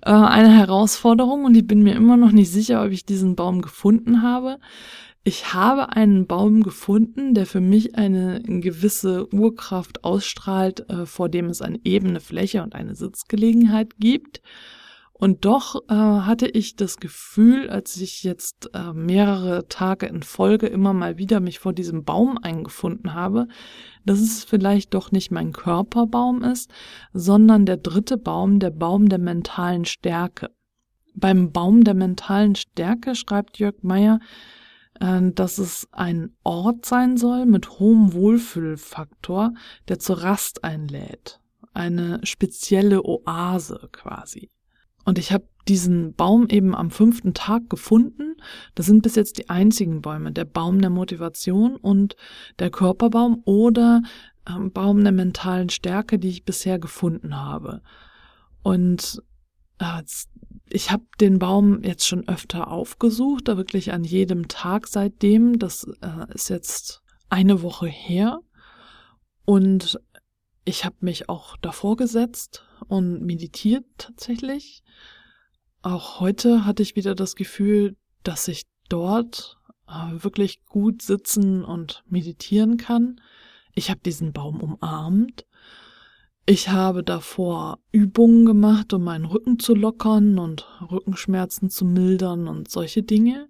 äh, 0.01 0.09
eine 0.09 0.51
Herausforderung 0.51 1.45
und 1.45 1.55
ich 1.55 1.65
bin 1.65 1.83
mir 1.83 1.95
immer 1.95 2.17
noch 2.17 2.31
nicht 2.31 2.51
sicher, 2.51 2.83
ob 2.83 2.91
ich 2.91 3.05
diesen 3.05 3.35
Baum 3.35 3.61
gefunden 3.61 4.21
habe 4.21 4.57
ich 5.25 5.53
habe 5.53 5.95
einen 5.95 6.27
Baum 6.27 6.63
gefunden, 6.63 7.33
der 7.33 7.45
für 7.45 7.61
mich 7.61 7.95
eine 7.95 8.41
gewisse 8.43 9.33
Urkraft 9.33 10.03
ausstrahlt, 10.03 10.89
äh, 10.89 11.05
vor 11.05 11.29
dem 11.29 11.45
es 11.45 11.61
eine 11.61 11.79
ebene 11.85 12.19
Fläche 12.19 12.61
und 12.61 12.75
eine 12.75 12.95
Sitzgelegenheit 12.95 13.97
gibt. 13.99 14.41
Und 15.13 15.45
doch 15.45 15.75
äh, 15.87 15.93
hatte 15.93 16.47
ich 16.47 16.75
das 16.75 16.97
Gefühl, 16.97 17.69
als 17.69 17.95
ich 17.95 18.23
jetzt 18.23 18.71
äh, 18.73 18.91
mehrere 18.91 19.69
Tage 19.69 20.07
in 20.07 20.23
Folge 20.23 20.67
immer 20.67 20.91
mal 20.91 21.17
wieder 21.17 21.39
mich 21.39 21.59
vor 21.59 21.71
diesem 21.71 22.03
Baum 22.03 22.37
eingefunden 22.37 23.13
habe, 23.13 23.47
dass 24.05 24.19
es 24.19 24.43
vielleicht 24.43 24.93
doch 24.93 25.13
nicht 25.13 25.31
mein 25.31 25.53
Körperbaum 25.53 26.43
ist, 26.43 26.69
sondern 27.13 27.65
der 27.65 27.77
dritte 27.77 28.17
Baum, 28.17 28.59
der 28.59 28.71
Baum 28.71 29.07
der 29.07 29.19
mentalen 29.19 29.85
Stärke. 29.85 30.49
Beim 31.15 31.53
Baum 31.53 31.85
der 31.85 31.93
mentalen 31.93 32.55
Stärke 32.55 33.15
schreibt 33.15 33.59
Jörg 33.59 33.75
Meyer, 33.83 34.19
dass 34.99 35.57
es 35.57 35.87
ein 35.91 36.35
Ort 36.43 36.85
sein 36.85 37.17
soll 37.17 37.45
mit 37.45 37.79
hohem 37.79 38.13
Wohlfühlfaktor, 38.13 39.53
der 39.87 39.99
zur 39.99 40.23
Rast 40.23 40.63
einlädt. 40.63 41.39
Eine 41.73 42.19
spezielle 42.23 43.03
Oase 43.03 43.89
quasi. 43.91 44.49
Und 45.05 45.17
ich 45.17 45.31
habe 45.31 45.47
diesen 45.67 46.13
Baum 46.13 46.47
eben 46.49 46.75
am 46.75 46.91
fünften 46.91 47.33
Tag 47.33 47.69
gefunden. 47.69 48.35
Das 48.75 48.85
sind 48.85 49.01
bis 49.01 49.15
jetzt 49.15 49.37
die 49.37 49.49
einzigen 49.49 50.01
Bäume. 50.01 50.31
Der 50.31 50.45
Baum 50.45 50.81
der 50.81 50.89
Motivation 50.89 51.75
und 51.75 52.15
der 52.59 52.69
Körperbaum 52.69 53.41
oder 53.45 54.01
ähm, 54.47 54.71
Baum 54.71 55.03
der 55.03 55.11
mentalen 55.13 55.69
Stärke, 55.69 56.19
die 56.19 56.29
ich 56.29 56.45
bisher 56.45 56.79
gefunden 56.79 57.35
habe. 57.35 57.81
Und 58.61 59.21
ich 60.69 60.91
habe 60.91 61.03
den 61.19 61.39
Baum 61.39 61.83
jetzt 61.83 62.07
schon 62.07 62.27
öfter 62.27 62.69
aufgesucht, 62.71 63.47
da 63.47 63.57
wirklich 63.57 63.93
an 63.93 64.03
jedem 64.03 64.47
Tag 64.47 64.87
seitdem. 64.87 65.59
Das 65.59 65.87
äh, 66.01 66.33
ist 66.33 66.49
jetzt 66.49 67.03
eine 67.29 67.61
Woche 67.61 67.87
her. 67.87 68.39
Und 69.45 69.99
ich 70.65 70.85
habe 70.85 70.95
mich 71.01 71.29
auch 71.29 71.57
davor 71.57 71.97
gesetzt 71.97 72.65
und 72.87 73.21
meditiert 73.21 73.85
tatsächlich. 73.97 74.83
Auch 75.81 76.19
heute 76.19 76.65
hatte 76.65 76.81
ich 76.81 76.95
wieder 76.95 77.13
das 77.13 77.35
Gefühl, 77.35 77.97
dass 78.23 78.47
ich 78.47 78.63
dort 78.87 79.57
äh, 79.87 80.23
wirklich 80.23 80.63
gut 80.65 81.01
sitzen 81.01 81.65
und 81.65 82.03
meditieren 82.07 82.77
kann. 82.77 83.19
Ich 83.75 83.89
habe 83.89 83.99
diesen 83.99 84.31
Baum 84.31 84.61
umarmt. 84.61 85.45
Ich 86.45 86.67
habe 86.67 87.03
davor 87.03 87.79
Übungen 87.93 88.45
gemacht, 88.45 88.91
um 88.91 89.05
meinen 89.05 89.23
Rücken 89.23 89.59
zu 89.59 89.73
lockern 89.73 90.39
und 90.39 90.67
Rückenschmerzen 90.91 91.69
zu 91.69 91.85
mildern 91.85 92.49
und 92.49 92.69
solche 92.69 93.01
Dinge. 93.01 93.47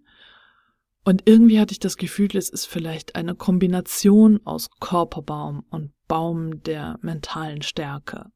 Und 1.03 1.23
irgendwie 1.25 1.59
hatte 1.59 1.71
ich 1.71 1.79
das 1.79 1.97
Gefühl, 1.97 2.29
es 2.35 2.49
ist 2.49 2.65
vielleicht 2.65 3.15
eine 3.15 3.33
Kombination 3.33 4.39
aus 4.45 4.69
Körperbaum 4.79 5.65
und 5.71 5.91
Baum 6.07 6.61
der 6.61 6.99
mentalen 7.01 7.63
Stärke. 7.63 8.27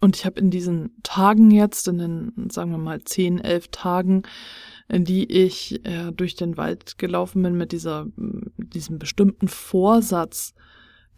Und 0.00 0.16
ich 0.16 0.26
habe 0.26 0.40
in 0.40 0.50
diesen 0.50 0.96
Tagen 1.04 1.52
jetzt, 1.52 1.86
in 1.86 1.98
den, 1.98 2.50
sagen 2.50 2.72
wir 2.72 2.78
mal, 2.78 3.02
zehn, 3.02 3.38
elf 3.38 3.68
Tagen, 3.68 4.24
in 4.88 5.04
die 5.04 5.30
ich 5.30 5.86
äh, 5.86 6.10
durch 6.10 6.34
den 6.34 6.56
Wald 6.56 6.98
gelaufen 6.98 7.42
bin 7.42 7.56
mit 7.56 7.70
dieser, 7.70 8.06
diesem 8.16 8.98
bestimmten 8.98 9.46
Vorsatz, 9.46 10.52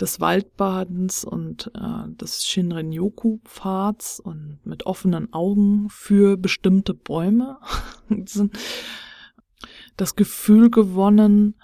des 0.00 0.20
Waldbadens 0.20 1.24
und 1.24 1.70
äh, 1.74 2.08
des 2.16 2.44
Shinrin-yoku-Pfads 2.44 4.20
und 4.20 4.60
mit 4.64 4.86
offenen 4.86 5.32
Augen 5.32 5.88
für 5.90 6.36
bestimmte 6.36 6.94
Bäume 6.94 7.58
das 9.96 10.16
Gefühl 10.16 10.70
gewonnen, 10.70 11.54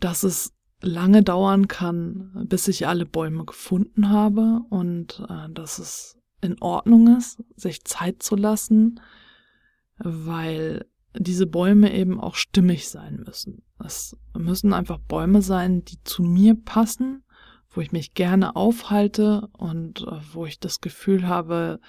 dass 0.00 0.22
es 0.22 0.52
lange 0.80 1.22
dauern 1.22 1.68
kann, 1.68 2.46
bis 2.48 2.68
ich 2.68 2.86
alle 2.86 3.06
Bäume 3.06 3.44
gefunden 3.44 4.08
habe 4.10 4.60
und 4.70 5.24
äh, 5.28 5.52
dass 5.52 5.78
es 5.78 6.16
in 6.40 6.60
Ordnung 6.60 7.16
ist, 7.16 7.42
sich 7.56 7.84
Zeit 7.84 8.22
zu 8.22 8.36
lassen, 8.36 9.00
weil 9.98 10.86
diese 11.16 11.46
Bäume 11.46 11.92
eben 11.92 12.20
auch 12.20 12.36
stimmig 12.36 12.88
sein 12.88 13.22
müssen. 13.26 13.62
Es 13.84 14.16
müssen 14.36 14.72
einfach 14.72 14.98
Bäume 14.98 15.42
sein, 15.42 15.84
die 15.84 16.02
zu 16.04 16.22
mir 16.22 16.54
passen, 16.54 17.24
wo 17.70 17.80
ich 17.80 17.92
mich 17.92 18.14
gerne 18.14 18.56
aufhalte 18.56 19.48
und 19.52 20.02
äh, 20.02 20.20
wo 20.32 20.46
ich 20.46 20.58
das 20.58 20.80
Gefühl 20.80 21.28
habe, 21.28 21.80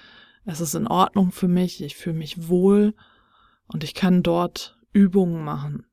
es 0.44 0.60
ist 0.60 0.74
in 0.74 0.86
Ordnung 0.86 1.32
für 1.32 1.48
mich, 1.48 1.82
ich 1.82 1.96
fühle 1.96 2.16
mich 2.16 2.48
wohl 2.48 2.94
und 3.66 3.84
ich 3.84 3.94
kann 3.94 4.22
dort 4.22 4.78
Übungen 4.92 5.44
machen. 5.44 5.86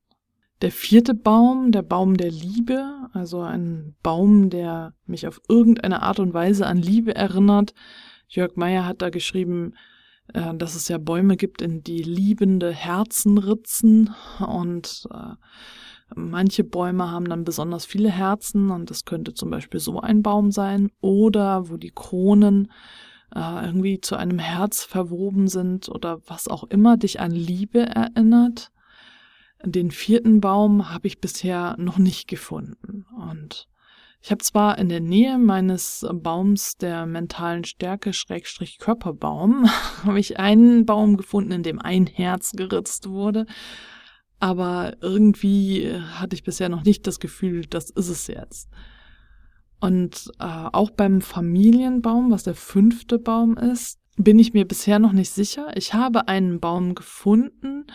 Der 0.62 0.72
vierte 0.72 1.14
Baum, 1.14 1.72
der 1.72 1.84
Baum 1.84 2.18
der 2.18 2.32
Liebe, 2.32 3.10
also 3.14 3.42
ein 3.42 3.96
Baum, 4.02 4.50
der 4.50 4.96
mich 5.06 5.28
auf 5.28 5.40
irgendeine 5.48 6.02
Art 6.02 6.20
und 6.20 6.34
Weise 6.34 6.66
an 6.66 6.78
Liebe 6.78 7.14
erinnert. 7.14 7.76
Jörg 8.28 8.56
Meyer 8.56 8.86
hat 8.86 9.04
da 9.04 9.10
geschrieben, 9.10 9.74
äh, 10.34 10.56
dass 10.56 10.76
es 10.76 10.88
ja 10.88 10.98
Bäume 10.98 11.38
gibt, 11.38 11.62
in 11.62 11.84
die 11.84 12.04
liebende 12.04 12.72
Herzen 12.72 13.38
ritzen. 13.38 14.14
Und 14.46 15.08
äh, 15.14 15.36
manche 16.16 16.64
Bäume 16.64 17.12
haben 17.12 17.30
dann 17.30 17.44
besonders 17.44 17.86
viele 17.86 18.10
Herzen. 18.10 18.72
Und 18.72 18.90
das 18.90 19.06
könnte 19.06 19.34
zum 19.34 19.50
Beispiel 19.50 19.80
so 19.80 20.00
ein 20.00 20.24
Baum 20.24 20.52
sein. 20.52 20.90
Oder 21.02 21.70
wo 21.70 21.78
die 21.78 21.92
Kronen 21.94 22.72
äh, 23.36 23.66
irgendwie 23.66 24.00
zu 24.02 24.16
einem 24.16 24.40
Herz 24.40 24.84
verwoben 24.84 25.48
sind 25.48 25.90
oder 25.90 26.22
was 26.28 26.48
auch 26.48 26.64
immer 26.66 26.98
dich 26.98 27.20
an 27.20 27.32
Liebe 27.32 27.82
erinnert. 27.82 28.72
Den 29.64 29.92
vierten 29.92 30.40
Baum 30.40 30.92
habe 30.94 31.08
ich 31.08 31.20
bisher 31.20 31.76
noch 31.78 31.98
nicht 31.98 32.28
gefunden. 32.28 33.06
Und 33.30 33.68
ich 34.22 34.32
habe 34.32 34.44
zwar 34.44 34.78
in 34.78 34.90
der 34.90 35.00
Nähe 35.00 35.38
meines 35.38 36.06
Baums 36.12 36.78
der 36.78 37.06
mentalen 37.06 37.64
Stärke 37.64 38.14
Schrägstrich 38.14 38.78
Körperbaum, 38.80 39.70
habe 40.04 40.20
ich 40.20 40.40
einen 40.40 40.86
Baum 40.86 41.18
gefunden, 41.18 41.52
in 41.52 41.64
dem 41.64 41.80
ein 41.80 42.08
Herz 42.08 42.52
geritzt 42.52 43.10
wurde, 43.10 43.46
aber 44.40 44.98
irgendwie 45.02 45.92
hatte 45.94 46.36
ich 46.36 46.44
bisher 46.44 46.70
noch 46.70 46.84
nicht 46.84 47.08
das 47.08 47.20
Gefühl, 47.20 47.66
das 47.66 47.90
ist 47.90 48.10
es 48.10 48.28
jetzt. 48.28 48.70
Und 49.80 50.32
äh, 50.40 50.46
auch 50.46 50.90
beim 50.90 51.22
Familienbaum, 51.22 52.32
was 52.32 52.44
der 52.44 52.56
fünfte 52.56 53.20
Baum 53.20 53.58
ist, 53.58 54.00
bin 54.18 54.40
ich 54.40 54.54
mir 54.54 54.68
bisher 54.68 54.98
noch 54.98 55.12
nicht 55.12 55.32
sicher. 55.32 55.72
Ich 55.76 55.94
habe 55.94 56.28
einen 56.28 56.60
Baum 56.60 56.96
gefunden, 56.96 57.86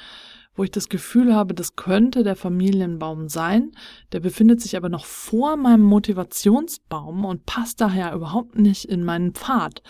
wo 0.55 0.65
ich 0.65 0.71
das 0.71 0.89
Gefühl 0.89 1.35
habe, 1.35 1.55
das 1.55 1.77
könnte 1.77 2.25
der 2.25 2.37
Familienbaum 2.37 3.29
sein. 3.29 3.73
Der 4.13 4.21
befindet 4.21 4.61
sich 4.61 4.77
aber 4.77 4.89
noch 4.89 5.07
vor 5.07 5.57
meinem 5.57 5.83
Motivationsbaum 5.83 7.25
und 7.25 7.47
passt 7.47 7.81
daher 7.81 8.15
überhaupt 8.15 8.59
nicht 8.59 8.85
in 8.85 9.05
meinen 9.05 9.33
Pfad. 9.33 9.83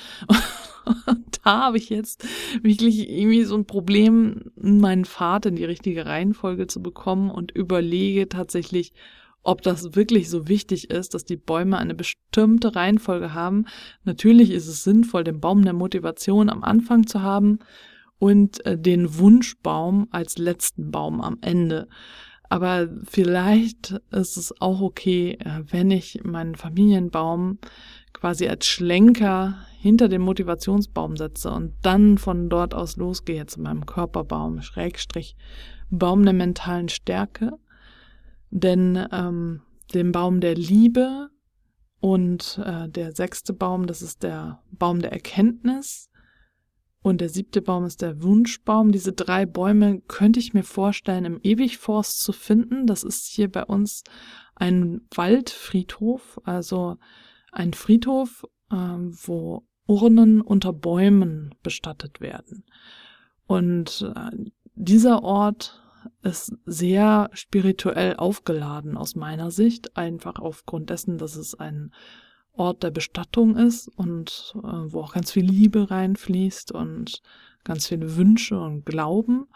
Und 1.06 1.38
da 1.44 1.66
habe 1.66 1.76
ich 1.76 1.90
jetzt 1.90 2.26
wirklich 2.62 3.08
irgendwie 3.08 3.44
so 3.44 3.54
ein 3.56 3.66
Problem, 3.66 4.50
meinen 4.56 5.04
Pfad 5.04 5.46
in 5.46 5.54
die 5.54 5.64
richtige 5.64 6.06
Reihenfolge 6.06 6.66
zu 6.66 6.82
bekommen 6.82 7.30
und 7.30 7.52
überlege 7.52 8.28
tatsächlich, 8.28 8.92
ob 9.44 9.62
das 9.62 9.94
wirklich 9.94 10.28
so 10.28 10.48
wichtig 10.48 10.90
ist, 10.90 11.14
dass 11.14 11.24
die 11.24 11.36
Bäume 11.36 11.78
eine 11.78 11.94
bestimmte 11.94 12.74
Reihenfolge 12.74 13.34
haben. 13.34 13.66
Natürlich 14.04 14.50
ist 14.50 14.66
es 14.66 14.84
sinnvoll, 14.84 15.24
den 15.24 15.40
Baum 15.40 15.62
der 15.64 15.72
Motivation 15.72 16.48
am 16.48 16.64
Anfang 16.64 17.06
zu 17.06 17.22
haben 17.22 17.58
und 18.22 18.64
äh, 18.66 18.78
den 18.78 19.18
Wunschbaum 19.18 20.06
als 20.12 20.38
letzten 20.38 20.92
Baum 20.92 21.20
am 21.20 21.38
Ende. 21.40 21.88
Aber 22.48 22.88
vielleicht 23.02 24.00
ist 24.12 24.36
es 24.36 24.54
auch 24.60 24.80
okay, 24.80 25.38
äh, 25.40 25.64
wenn 25.72 25.90
ich 25.90 26.20
meinen 26.22 26.54
Familienbaum 26.54 27.58
quasi 28.12 28.46
als 28.46 28.66
Schlenker 28.66 29.56
hinter 29.76 30.08
den 30.08 30.20
Motivationsbaum 30.20 31.16
setze 31.16 31.50
und 31.50 31.74
dann 31.82 32.16
von 32.16 32.48
dort 32.48 32.74
aus 32.74 32.94
losgehe 32.94 33.46
zu 33.46 33.60
meinem 33.60 33.86
Körperbaum, 33.86 34.62
Schrägstrich, 34.62 35.34
Baum 35.90 36.22
der 36.22 36.34
mentalen 36.34 36.90
Stärke. 36.90 37.50
Denn 38.50 39.04
ähm, 39.10 39.62
den 39.94 40.12
Baum 40.12 40.38
der 40.38 40.54
Liebe 40.54 41.28
und 41.98 42.62
äh, 42.64 42.88
der 42.88 43.16
sechste 43.16 43.52
Baum, 43.52 43.88
das 43.88 44.00
ist 44.00 44.22
der 44.22 44.62
Baum 44.70 45.00
der 45.00 45.10
Erkenntnis, 45.10 46.11
und 47.02 47.20
der 47.20 47.28
siebte 47.28 47.60
Baum 47.62 47.84
ist 47.84 48.00
der 48.00 48.22
Wunschbaum. 48.22 48.92
Diese 48.92 49.12
drei 49.12 49.44
Bäume 49.44 50.00
könnte 50.02 50.38
ich 50.38 50.54
mir 50.54 50.62
vorstellen, 50.62 51.24
im 51.24 51.40
Ewigforst 51.42 52.20
zu 52.20 52.32
finden. 52.32 52.86
Das 52.86 53.02
ist 53.02 53.26
hier 53.26 53.50
bei 53.50 53.64
uns 53.64 54.04
ein 54.54 55.02
Waldfriedhof, 55.14 56.40
also 56.44 56.96
ein 57.50 57.72
Friedhof, 57.72 58.44
äh, 58.70 58.76
wo 58.76 59.66
Urnen 59.86 60.40
unter 60.40 60.72
Bäumen 60.72 61.54
bestattet 61.64 62.20
werden. 62.20 62.64
Und 63.46 64.10
äh, 64.14 64.50
dieser 64.74 65.24
Ort 65.24 65.82
ist 66.22 66.54
sehr 66.66 67.30
spirituell 67.32 68.14
aufgeladen 68.16 68.96
aus 68.96 69.16
meiner 69.16 69.50
Sicht, 69.50 69.96
einfach 69.96 70.36
aufgrund 70.36 70.90
dessen, 70.90 71.18
dass 71.18 71.34
es 71.36 71.54
ein 71.54 71.92
Ort 72.54 72.82
der 72.82 72.90
Bestattung 72.90 73.56
ist 73.56 73.88
und 73.88 74.54
äh, 74.56 74.92
wo 74.92 75.00
auch 75.00 75.14
ganz 75.14 75.32
viel 75.32 75.44
Liebe 75.44 75.90
reinfließt 75.90 76.72
und 76.72 77.22
ganz 77.64 77.86
viele 77.86 78.16
Wünsche 78.16 78.58
und 78.58 78.84
Glauben. 78.84 79.46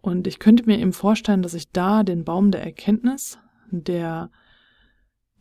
Und 0.00 0.26
ich 0.26 0.38
könnte 0.38 0.66
mir 0.66 0.78
eben 0.78 0.92
vorstellen, 0.92 1.42
dass 1.42 1.54
ich 1.54 1.70
da 1.70 2.02
den 2.02 2.24
Baum 2.24 2.50
der 2.50 2.62
Erkenntnis, 2.62 3.38
der, 3.70 4.30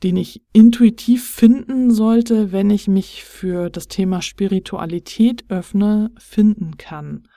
den 0.02 0.16
ich 0.16 0.42
intuitiv 0.54 1.28
finden 1.30 1.92
sollte, 1.92 2.54
wenn 2.54 2.70
ich 2.70 2.88
mich 2.88 3.26
für 3.26 3.70
das 3.70 3.90
Thema 3.90 4.22
Spiritualität 4.22 5.44
öffne, 5.50 6.12
finden 6.18 6.78
kann. 6.78 7.28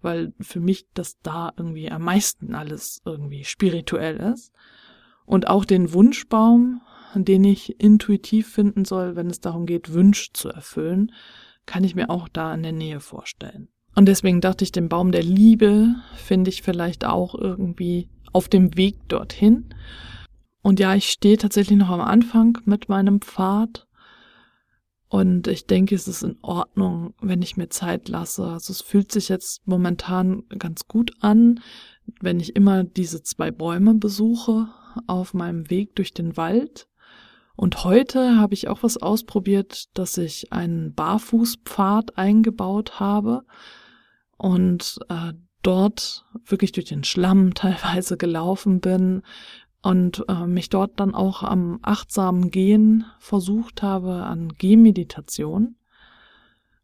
Weil 0.00 0.32
für 0.40 0.60
mich 0.60 0.86
das 0.94 1.18
da 1.22 1.52
irgendwie 1.58 1.90
am 1.90 2.02
meisten 2.02 2.54
alles 2.54 3.02
irgendwie 3.04 3.44
spirituell 3.44 4.16
ist. 4.16 4.52
Und 5.26 5.48
auch 5.48 5.66
den 5.66 5.92
Wunschbaum, 5.92 6.80
den 7.14 7.44
ich 7.44 7.80
intuitiv 7.80 8.48
finden 8.48 8.84
soll, 8.84 9.16
wenn 9.16 9.28
es 9.28 9.40
darum 9.40 9.66
geht, 9.66 9.92
Wünsche 9.92 10.32
zu 10.32 10.48
erfüllen, 10.48 11.12
kann 11.66 11.84
ich 11.84 11.94
mir 11.94 12.10
auch 12.10 12.28
da 12.28 12.54
in 12.54 12.62
der 12.62 12.72
Nähe 12.72 13.00
vorstellen. 13.00 13.68
Und 13.94 14.06
deswegen 14.06 14.40
dachte 14.40 14.64
ich, 14.64 14.72
den 14.72 14.88
Baum 14.88 15.12
der 15.12 15.22
Liebe 15.22 15.94
finde 16.16 16.50
ich 16.50 16.62
vielleicht 16.62 17.04
auch 17.04 17.34
irgendwie 17.34 18.08
auf 18.32 18.48
dem 18.48 18.76
Weg 18.76 19.08
dorthin. 19.08 19.74
Und 20.62 20.78
ja, 20.78 20.94
ich 20.94 21.10
stehe 21.10 21.36
tatsächlich 21.36 21.78
noch 21.78 21.88
am 21.88 22.00
Anfang 22.00 22.58
mit 22.64 22.88
meinem 22.88 23.20
Pfad. 23.20 23.86
Und 25.08 25.48
ich 25.48 25.66
denke, 25.66 25.96
es 25.96 26.06
ist 26.06 26.22
in 26.22 26.38
Ordnung, 26.42 27.14
wenn 27.20 27.42
ich 27.42 27.56
mir 27.56 27.68
Zeit 27.68 28.08
lasse. 28.08 28.46
Also 28.46 28.72
es 28.72 28.80
fühlt 28.80 29.10
sich 29.10 29.28
jetzt 29.28 29.66
momentan 29.66 30.44
ganz 30.56 30.86
gut 30.86 31.12
an, 31.20 31.60
wenn 32.20 32.38
ich 32.38 32.54
immer 32.54 32.84
diese 32.84 33.22
zwei 33.22 33.50
Bäume 33.50 33.94
besuche 33.94 34.68
auf 35.06 35.34
meinem 35.34 35.68
Weg 35.68 35.96
durch 35.96 36.14
den 36.14 36.36
Wald. 36.36 36.86
Und 37.56 37.84
heute 37.84 38.38
habe 38.38 38.54
ich 38.54 38.68
auch 38.68 38.82
was 38.82 38.96
ausprobiert, 38.96 39.96
dass 39.96 40.16
ich 40.16 40.52
einen 40.52 40.94
Barfußpfad 40.94 42.16
eingebaut 42.16 43.00
habe 43.00 43.42
und 44.36 44.98
äh, 45.08 45.34
dort 45.62 46.24
wirklich 46.46 46.72
durch 46.72 46.86
den 46.86 47.04
Schlamm 47.04 47.54
teilweise 47.54 48.16
gelaufen 48.16 48.80
bin 48.80 49.22
und 49.82 50.24
äh, 50.28 50.46
mich 50.46 50.68
dort 50.68 51.00
dann 51.00 51.14
auch 51.14 51.42
am 51.42 51.78
achtsamen 51.82 52.50
Gehen 52.50 53.04
versucht 53.18 53.82
habe 53.82 54.24
an 54.24 54.54
Gehmeditation 54.56 55.76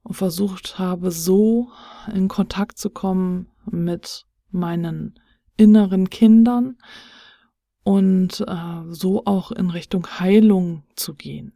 und 0.02 0.14
versucht 0.14 0.78
habe, 0.78 1.10
so 1.10 1.70
in 2.12 2.28
Kontakt 2.28 2.78
zu 2.78 2.90
kommen 2.90 3.48
mit 3.66 4.24
meinen 4.50 5.18
inneren 5.56 6.10
Kindern, 6.10 6.78
und 7.86 8.40
äh, 8.40 8.92
so 8.92 9.26
auch 9.26 9.52
in 9.52 9.70
Richtung 9.70 10.08
Heilung 10.18 10.82
zu 10.96 11.14
gehen. 11.14 11.52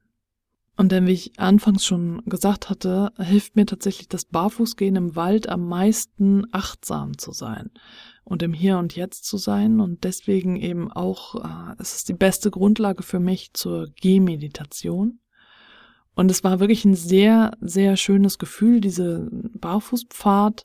Und 0.77 0.93
denn 0.93 1.09
wie 1.09 1.13
ich 1.13 1.41
anfangs 1.41 1.85
schon 1.85 2.23
gesagt 2.25 2.71
hatte, 2.71 3.11
hilft 3.19 3.57
mir 3.57 3.67
tatsächlich 3.67 4.09
das 4.09 4.27
Barfußgehen 4.27 4.95
im 4.95 5.17
Wald 5.17 5.49
am 5.49 5.67
meisten 5.67 6.47
achtsam 6.53 7.19
zu 7.19 7.33
sein 7.33 7.73
und 8.23 8.45
im 8.45 8.53
Hier 8.53 8.79
und 8.79 8.95
Jetzt 8.95 9.25
zu 9.25 9.39
sein 9.39 9.81
und 9.81 10.05
deswegen 10.05 10.55
eben 10.55 10.93
auch, 10.93 11.35
äh, 11.35 11.75
es 11.81 11.97
ist 11.97 12.09
die 12.09 12.15
beste 12.15 12.53
Grundlage 12.53 13.03
für 13.03 13.19
mich 13.19 13.53
zur 13.53 13.89
Gehmeditation. 14.01 15.19
Und 16.15 16.31
es 16.31 16.45
war 16.45 16.61
wirklich 16.61 16.85
ein 16.85 16.95
sehr, 16.95 17.57
sehr 17.61 17.97
schönes 17.97 18.39
Gefühl, 18.39 18.81
diese 18.81 19.29
Barfußpfad 19.33 20.65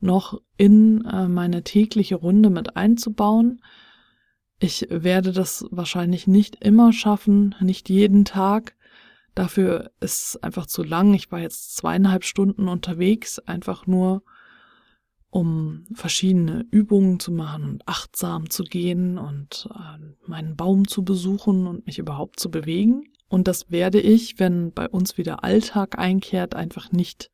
noch 0.00 0.38
in 0.58 1.02
äh, 1.06 1.28
meine 1.28 1.64
tägliche 1.64 2.16
Runde 2.16 2.50
mit 2.50 2.76
einzubauen. 2.76 3.62
Ich 4.60 4.86
werde 4.90 5.32
das 5.32 5.64
wahrscheinlich 5.70 6.26
nicht 6.26 6.56
immer 6.64 6.92
schaffen, 6.92 7.54
nicht 7.60 7.88
jeden 7.88 8.24
Tag. 8.24 8.74
Dafür 9.34 9.92
ist 10.00 10.30
es 10.30 10.42
einfach 10.42 10.66
zu 10.66 10.82
lang. 10.82 11.14
Ich 11.14 11.30
war 11.30 11.38
jetzt 11.38 11.76
zweieinhalb 11.76 12.24
Stunden 12.24 12.66
unterwegs, 12.68 13.38
einfach 13.38 13.86
nur 13.86 14.22
um 15.30 15.84
verschiedene 15.92 16.66
Übungen 16.70 17.20
zu 17.20 17.30
machen 17.30 17.64
und 17.64 17.82
achtsam 17.86 18.50
zu 18.50 18.64
gehen 18.64 19.18
und 19.18 19.68
äh, 19.72 19.98
meinen 20.26 20.56
Baum 20.56 20.88
zu 20.88 21.04
besuchen 21.04 21.66
und 21.66 21.86
mich 21.86 21.98
überhaupt 21.98 22.40
zu 22.40 22.50
bewegen. 22.50 23.04
Und 23.28 23.46
das 23.46 23.70
werde 23.70 24.00
ich, 24.00 24.38
wenn 24.38 24.72
bei 24.72 24.88
uns 24.88 25.18
wieder 25.18 25.44
Alltag 25.44 25.98
einkehrt, 25.98 26.54
einfach 26.54 26.90
nicht 26.92 27.30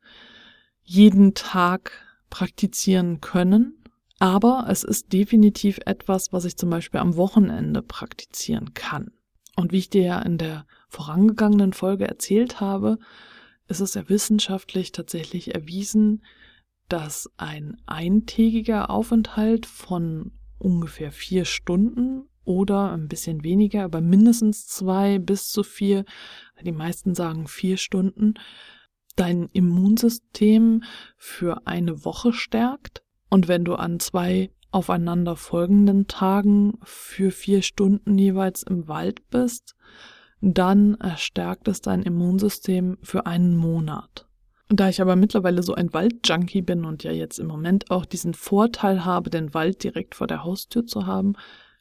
jeden 0.83 1.35
Tag 1.35 1.93
praktizieren 2.31 3.21
können. 3.21 3.84
Aber 4.25 4.69
es 4.71 4.85
ist 4.85 5.13
definitiv 5.13 5.81
etwas, 5.85 6.33
was 6.33 6.47
ich 6.47 6.57
zum 6.57 6.71
Beispiel 6.71 6.99
am 6.99 7.17
Wochenende 7.17 7.83
praktizieren 7.83 8.73
kann. 8.73 9.11
Und 9.55 9.71
wie 9.71 9.77
ich 9.77 9.91
dir 9.91 10.03
ja 10.03 10.19
in 10.23 10.39
der 10.39 10.67
vorangegangenen 10.89 11.75
Folge 11.75 12.09
erzählt 12.09 12.59
habe, 12.59 12.97
ist 13.69 13.81
es 13.81 13.93
ja 13.93 14.09
wissenschaftlich 14.09 14.93
tatsächlich 14.93 15.55
erwiesen, 15.55 16.25
dass 16.89 17.31
ein 17.37 17.77
eintägiger 17.85 18.89
Aufenthalt 18.89 19.67
von 19.67 20.33
ungefähr 20.57 21.13
vier 21.13 21.45
Stunden 21.45 22.27
oder 22.45 22.93
ein 22.93 23.09
bisschen 23.09 23.45
weniger, 23.45 23.85
aber 23.85 24.01
mindestens 24.01 24.67
zwei 24.67 25.19
bis 25.19 25.51
zu 25.51 25.63
vier, 25.63 26.07
die 26.63 26.73
meisten 26.73 27.15
sagen 27.15 27.47
vier 27.47 27.77
Stunden, 27.77 28.33
dein 29.17 29.51
Immunsystem 29.53 30.83
für 31.19 31.67
eine 31.67 32.07
Woche 32.07 32.33
stärkt. 32.33 33.05
Und 33.35 33.49
wenn 33.49 33.65
du 33.65 33.75
an 33.75 33.99
zwei 33.99 34.53
aufeinander 34.71 35.35
folgenden 35.35 36.07
Tagen 36.07 36.79
für 36.85 37.33
vier 37.33 37.63
Stunden 37.63 38.17
jeweils 38.17 38.63
im 38.63 38.87
Wald 38.87 39.29
bist, 39.29 39.75
dann 40.41 40.97
stärkt 41.17 41.67
es 41.67 41.81
dein 41.81 42.05
Immunsystem 42.05 42.97
für 43.03 43.27
einen 43.27 43.57
Monat. 43.57 44.29
Da 44.69 44.89
ich 44.89 45.03
aber 45.03 45.17
mittlerweile 45.17 45.65
so 45.65 45.75
ein 45.75 45.93
Waldjunkie 45.93 46.63
bin 46.63 46.85
und 46.85 47.03
ja 47.03 47.11
jetzt 47.11 47.41
im 47.41 47.49
Moment 47.49 47.91
auch 47.91 48.05
diesen 48.05 48.35
Vorteil 48.35 49.05
habe, 49.05 49.31
den 49.31 49.53
Wald 49.53 49.83
direkt 49.83 50.15
vor 50.15 50.29
der 50.29 50.45
Haustür 50.45 50.87
zu 50.87 51.05
haben, 51.09 51.33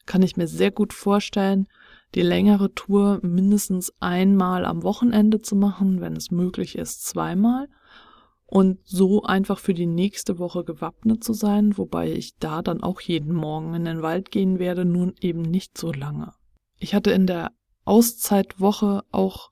kann 0.07 0.23
ich 0.23 0.35
mir 0.35 0.47
sehr 0.47 0.71
gut 0.71 0.91
vorstellen, 0.91 1.67
die 2.15 2.23
längere 2.23 2.73
Tour 2.73 3.19
mindestens 3.21 3.93
einmal 3.99 4.65
am 4.65 4.81
Wochenende 4.81 5.39
zu 5.39 5.55
machen, 5.55 6.01
wenn 6.01 6.15
es 6.15 6.31
möglich 6.31 6.79
ist, 6.79 7.05
zweimal. 7.05 7.67
Und 8.53 8.77
so 8.83 9.23
einfach 9.23 9.57
für 9.57 9.73
die 9.73 9.87
nächste 9.87 10.37
Woche 10.37 10.63
gewappnet 10.63 11.23
zu 11.23 11.33
sein, 11.33 11.75
wobei 11.75 12.11
ich 12.11 12.37
da 12.37 12.61
dann 12.61 12.83
auch 12.83 13.01
jeden 13.01 13.33
Morgen 13.33 13.73
in 13.73 13.85
den 13.85 14.03
Wald 14.03 14.29
gehen 14.29 14.59
werde, 14.59 14.85
nun 14.85 15.15
eben 15.21 15.41
nicht 15.41 15.75
so 15.75 15.91
lange. 15.91 16.33
Ich 16.77 16.93
hatte 16.93 17.09
in 17.09 17.25
der 17.25 17.49
Auszeitwoche 17.83 19.05
auch 19.09 19.49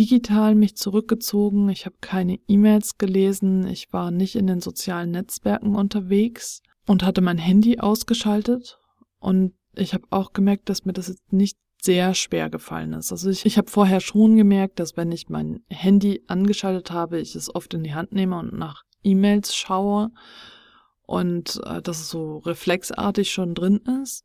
digital 0.00 0.56
mich 0.56 0.76
zurückgezogen. 0.76 1.68
Ich 1.68 1.86
habe 1.86 1.94
keine 2.00 2.40
E-Mails 2.48 2.98
gelesen. 2.98 3.68
Ich 3.68 3.92
war 3.92 4.10
nicht 4.10 4.34
in 4.34 4.48
den 4.48 4.60
sozialen 4.60 5.12
Netzwerken 5.12 5.76
unterwegs 5.76 6.60
und 6.88 7.04
hatte 7.04 7.20
mein 7.20 7.38
Handy 7.38 7.78
ausgeschaltet. 7.78 8.80
Und 9.20 9.54
ich 9.76 9.94
habe 9.94 10.08
auch 10.10 10.32
gemerkt, 10.32 10.68
dass 10.68 10.84
mir 10.84 10.92
das 10.92 11.06
jetzt 11.06 11.32
nicht 11.32 11.56
sehr 11.80 12.14
schwer 12.14 12.50
gefallen 12.50 12.92
ist. 12.92 13.12
Also 13.12 13.30
ich, 13.30 13.46
ich 13.46 13.56
habe 13.56 13.70
vorher 13.70 14.00
schon 14.00 14.36
gemerkt, 14.36 14.80
dass 14.80 14.96
wenn 14.96 15.12
ich 15.12 15.28
mein 15.28 15.62
Handy 15.68 16.24
angeschaltet 16.26 16.90
habe, 16.90 17.20
ich 17.20 17.34
es 17.34 17.54
oft 17.54 17.72
in 17.74 17.84
die 17.84 17.94
Hand 17.94 18.12
nehme 18.12 18.38
und 18.38 18.52
nach 18.52 18.84
E-Mails 19.02 19.54
schaue 19.54 20.10
und 21.02 21.60
äh, 21.64 21.80
dass 21.80 22.00
es 22.00 22.10
so 22.10 22.38
reflexartig 22.38 23.30
schon 23.30 23.54
drin 23.54 23.80
ist. 24.02 24.24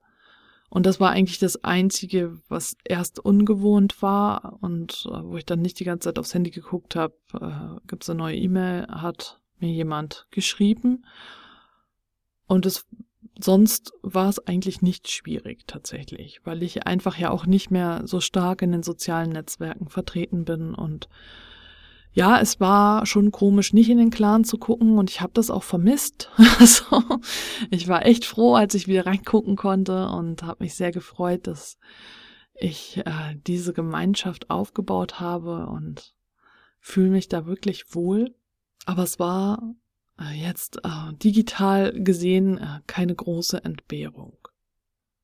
Und 0.70 0.88
das 0.88 1.00
war 1.00 1.12
eigentlich 1.12 1.38
das 1.38 1.64
Einzige, 1.64 2.40
was 2.50 2.76
erst 2.84 3.20
ungewohnt 3.20 4.02
war 4.02 4.58
und 4.62 5.08
äh, 5.08 5.24
wo 5.24 5.38
ich 5.38 5.46
dann 5.46 5.62
nicht 5.62 5.80
die 5.80 5.84
ganze 5.84 6.10
Zeit 6.10 6.18
aufs 6.18 6.34
Handy 6.34 6.50
geguckt 6.50 6.96
habe, 6.96 7.14
äh, 7.40 7.80
gibt 7.88 8.04
es 8.04 8.10
eine 8.10 8.18
neue 8.18 8.38
E-Mail, 8.38 8.88
hat 8.88 9.40
mir 9.60 9.72
jemand 9.72 10.26
geschrieben. 10.32 11.06
Und 12.48 12.66
es 12.66 12.88
sonst 13.40 13.94
war 14.02 14.30
es 14.30 14.46
eigentlich 14.48 14.82
nicht 14.82 15.10
schwierig 15.10 15.64
tatsächlich, 15.68 16.42
weil 16.44 16.64
ich 16.64 16.86
einfach 16.86 17.18
ja 17.18 17.32
auch 17.32 17.46
nicht 17.46 17.72
mehr 17.72 18.02
so 18.06 18.20
stark 18.20 18.62
in 18.62 18.72
den 18.72 18.84
sozialen 18.84 19.32
Netzwerken 19.32 19.88
vertreten 19.88 20.46
bin 20.46 20.74
und 20.76 21.10
ja, 22.16 22.40
es 22.40 22.60
war 22.60 23.08
schon 23.08 23.32
komisch, 23.32 23.74
nicht 23.74 23.90
in 23.90 23.98
den 23.98 24.12
Clan 24.12 24.44
zu 24.44 24.60
gucken 24.60 25.00
und 25.00 25.10
ich 25.10 25.22
habe 25.22 25.34
das 25.34 25.50
auch 25.50 25.64
vermisst. 25.64 26.30
Also 26.60 27.04
ich 27.72 27.88
war 27.88 28.06
echt 28.06 28.26
froh, 28.26 28.54
als 28.54 28.76
ich 28.76 28.88
wieder 28.88 29.08
reingucken 29.08 29.56
konnte 29.56 30.08
und 30.10 30.44
habe 30.44 30.64
mich 30.64 30.76
sehr 30.76 30.92
gefreut, 30.92 31.48
dass 31.48 31.80
ich 32.54 32.98
äh, 32.98 33.36
diese 33.48 33.74
Gemeinschaft 33.74 34.52
aufgebaut 34.52 35.20
habe 35.20 35.66
und 35.66 36.14
fühle 36.80 37.10
mich 37.10 37.30
da 37.30 37.48
wirklich 37.48 37.96
wohl. 37.96 38.36
Aber 38.86 39.04
es 39.04 39.18
war 39.18 39.74
jetzt 40.36 40.80
äh, 40.84 41.14
digital 41.14 41.94
gesehen 41.94 42.58
äh, 42.58 42.80
keine 42.88 43.16
große 43.16 43.64
Entbehrung. 43.64 44.38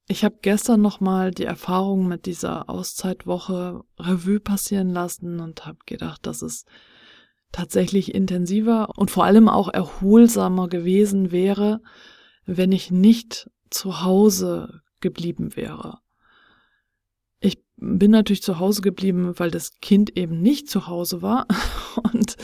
Ich 0.08 0.24
habe 0.24 0.40
gestern 0.42 0.82
nochmal 0.82 1.32
die 1.32 1.44
Erfahrung 1.44 2.08
mit 2.08 2.26
dieser 2.26 2.68
Auszeitwoche 2.68 3.84
Revue 4.00 4.40
passieren 4.40 4.90
lassen 4.90 5.40
und 5.40 5.68
habe 5.68 5.78
gedacht, 5.86 6.26
dass 6.26 6.42
es 6.42 6.66
tatsächlich 7.52 8.16
intensiver 8.16 8.90
und 8.98 9.12
vor 9.12 9.26
allem 9.26 9.48
auch 9.48 9.70
erholsamer 9.72 10.68
gewesen 10.68 11.32
wäre, 11.32 11.82
wenn 12.46 12.72
ich 12.72 12.90
nicht 12.90 13.52
zu 13.70 14.02
Hause 14.02 14.82
geblieben 15.00 15.56
wäre. 15.56 16.00
Bin 17.82 18.12
natürlich 18.12 18.44
zu 18.44 18.60
Hause 18.60 18.82
geblieben, 18.82 19.34
weil 19.38 19.52
das 19.52 19.80
Kind 19.80 20.18
eben 20.18 20.42
nicht 20.42 20.70
zu 20.70 20.88
Hause 20.88 21.22
war 21.22 21.48
und 22.14 22.36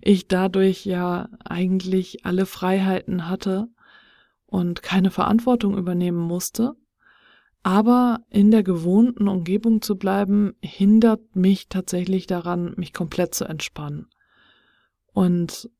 ich 0.00 0.28
dadurch 0.28 0.84
ja 0.86 1.28
eigentlich 1.44 2.24
alle 2.24 2.46
Freiheiten 2.46 3.28
hatte 3.28 3.68
und 4.46 4.82
keine 4.82 5.10
Verantwortung 5.10 5.76
übernehmen 5.76 6.20
musste. 6.20 6.74
Aber 7.64 8.20
in 8.28 8.50
der 8.50 8.62
gewohnten 8.62 9.26
Umgebung 9.26 9.80
zu 9.80 9.96
bleiben, 9.96 10.52
hindert 10.60 11.34
mich 11.34 11.68
tatsächlich 11.68 12.26
daran, 12.26 12.74
mich 12.76 12.92
komplett 12.92 13.34
zu 13.34 13.46
entspannen. 13.46 14.06
Und 15.12 15.70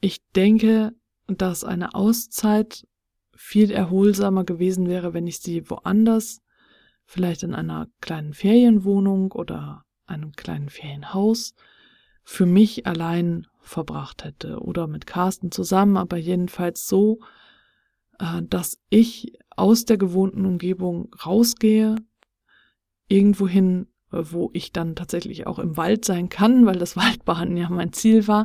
ich 0.00 0.20
denke, 0.34 0.92
dass 1.28 1.62
eine 1.62 1.94
Auszeit 1.94 2.86
viel 3.36 3.70
erholsamer 3.70 4.44
gewesen 4.44 4.88
wäre, 4.88 5.14
wenn 5.14 5.28
ich 5.28 5.38
sie 5.38 5.70
woanders, 5.70 6.40
vielleicht 7.08 7.42
in 7.42 7.54
einer 7.54 7.88
kleinen 8.02 8.34
Ferienwohnung 8.34 9.32
oder 9.32 9.86
einem 10.06 10.32
kleinen 10.32 10.68
Ferienhaus, 10.68 11.54
für 12.22 12.44
mich 12.44 12.86
allein 12.86 13.46
verbracht 13.60 14.24
hätte 14.24 14.60
oder 14.60 14.86
mit 14.86 15.06
Carsten 15.06 15.50
zusammen, 15.50 15.96
aber 15.96 16.18
jedenfalls 16.18 16.86
so, 16.86 17.20
äh, 18.18 18.42
dass 18.42 18.78
ich 18.90 19.38
aus 19.56 19.86
der 19.86 19.96
gewohnten 19.96 20.44
Umgebung 20.44 21.10
rausgehe, 21.24 21.96
irgendwohin, 23.08 23.86
wo 24.10 24.50
ich 24.52 24.72
dann 24.72 24.94
tatsächlich 24.94 25.46
auch 25.46 25.58
im 25.58 25.78
Wald 25.78 26.04
sein 26.04 26.28
kann, 26.28 26.66
weil 26.66 26.76
das 26.76 26.94
Waldbaden 26.98 27.56
ja 27.56 27.70
mein 27.70 27.94
Ziel 27.94 28.28
war. 28.28 28.44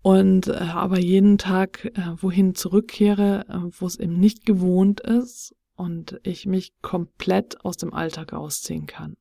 Und 0.00 0.48
äh, 0.48 0.52
aber 0.52 0.98
jeden 0.98 1.36
Tag 1.36 1.84
äh, 1.84 2.14
wohin 2.22 2.54
zurückkehre, 2.54 3.70
wo 3.78 3.86
es 3.86 3.98
eben 3.98 4.18
nicht 4.18 4.46
gewohnt 4.46 5.00
ist 5.00 5.55
und 5.76 6.20
ich 6.22 6.46
mich 6.46 6.72
komplett 6.82 7.64
aus 7.64 7.76
dem 7.76 7.94
Alltag 7.94 8.32
ausziehen 8.32 8.86
kann. 8.86 9.16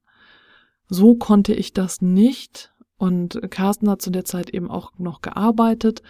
So 0.87 1.15
konnte 1.15 1.53
ich 1.53 1.73
das 1.73 2.01
nicht. 2.01 2.73
Und 2.97 3.39
Carsten 3.51 3.89
hat 3.89 4.01
zu 4.01 4.09
der 4.09 4.25
Zeit 4.25 4.49
eben 4.51 4.71
auch 4.71 4.97
noch 4.97 5.21
gearbeitet. 5.21 6.01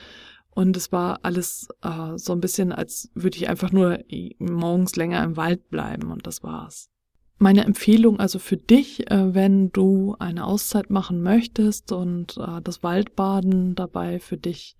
Und 0.51 0.77
es 0.77 0.91
war 0.91 1.19
alles 1.23 1.67
äh, 1.81 2.17
so 2.17 2.31
ein 2.31 2.39
bisschen, 2.39 2.71
als 2.71 3.09
würde 3.13 3.37
ich 3.37 3.49
einfach 3.49 3.71
nur 3.71 3.99
morgens 4.39 4.95
länger 4.95 5.23
im 5.23 5.35
Wald 5.35 5.69
bleiben 5.69 6.11
und 6.11 6.25
das 6.27 6.43
war's. 6.43 6.89
Meine 7.37 7.65
Empfehlung 7.65 8.19
also 8.19 8.39
für 8.39 8.55
dich, 8.55 9.11
äh, 9.11 9.33
wenn 9.33 9.71
du 9.71 10.15
eine 10.19 10.45
Auszeit 10.45 10.89
machen 10.89 11.21
möchtest 11.21 11.91
und 11.91 12.37
äh, 12.37 12.61
das 12.61 12.83
Waldbaden 12.83 13.75
dabei 13.75 14.19
für 14.19 14.37
dich 14.37 14.77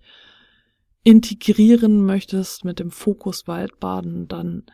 integrieren 1.02 2.06
möchtest 2.06 2.64
mit 2.64 2.78
dem 2.78 2.90
Fokus 2.90 3.46
Waldbaden, 3.46 4.28
dann 4.28 4.64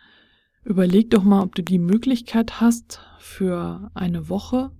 überleg 0.65 1.11
doch 1.11 1.23
mal, 1.23 1.43
ob 1.43 1.55
du 1.55 1.63
die 1.63 1.79
Möglichkeit 1.79 2.61
hast, 2.61 3.01
für 3.19 3.91
eine 3.95 4.29
Woche 4.29 4.71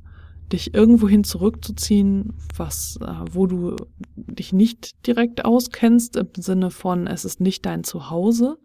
dich 0.53 0.75
irgendwohin 0.75 1.25
zurückzuziehen, 1.25 2.35
was, 2.57 2.99
äh, 3.01 3.07
wo 3.31 3.47
du 3.47 3.77
dich 4.17 4.53
nicht 4.53 5.07
direkt 5.07 5.45
auskennst, 5.45 6.17
im 6.17 6.29
Sinne 6.37 6.71
von, 6.71 7.07
es 7.07 7.25
ist 7.25 7.41
nicht 7.41 7.65
dein 7.65 7.85
Zuhause 7.85 8.59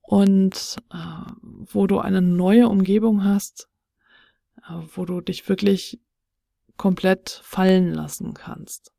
und 0.00 0.76
äh, 0.92 1.32
wo 1.40 1.86
du 1.86 1.98
eine 1.98 2.22
neue 2.22 2.68
Umgebung 2.68 3.24
hast, 3.24 3.68
äh, 4.68 4.74
wo 4.94 5.04
du 5.04 5.20
dich 5.20 5.48
wirklich 5.48 6.00
komplett 6.76 7.40
fallen 7.42 7.92
lassen 7.92 8.32
kannst. 8.34 8.92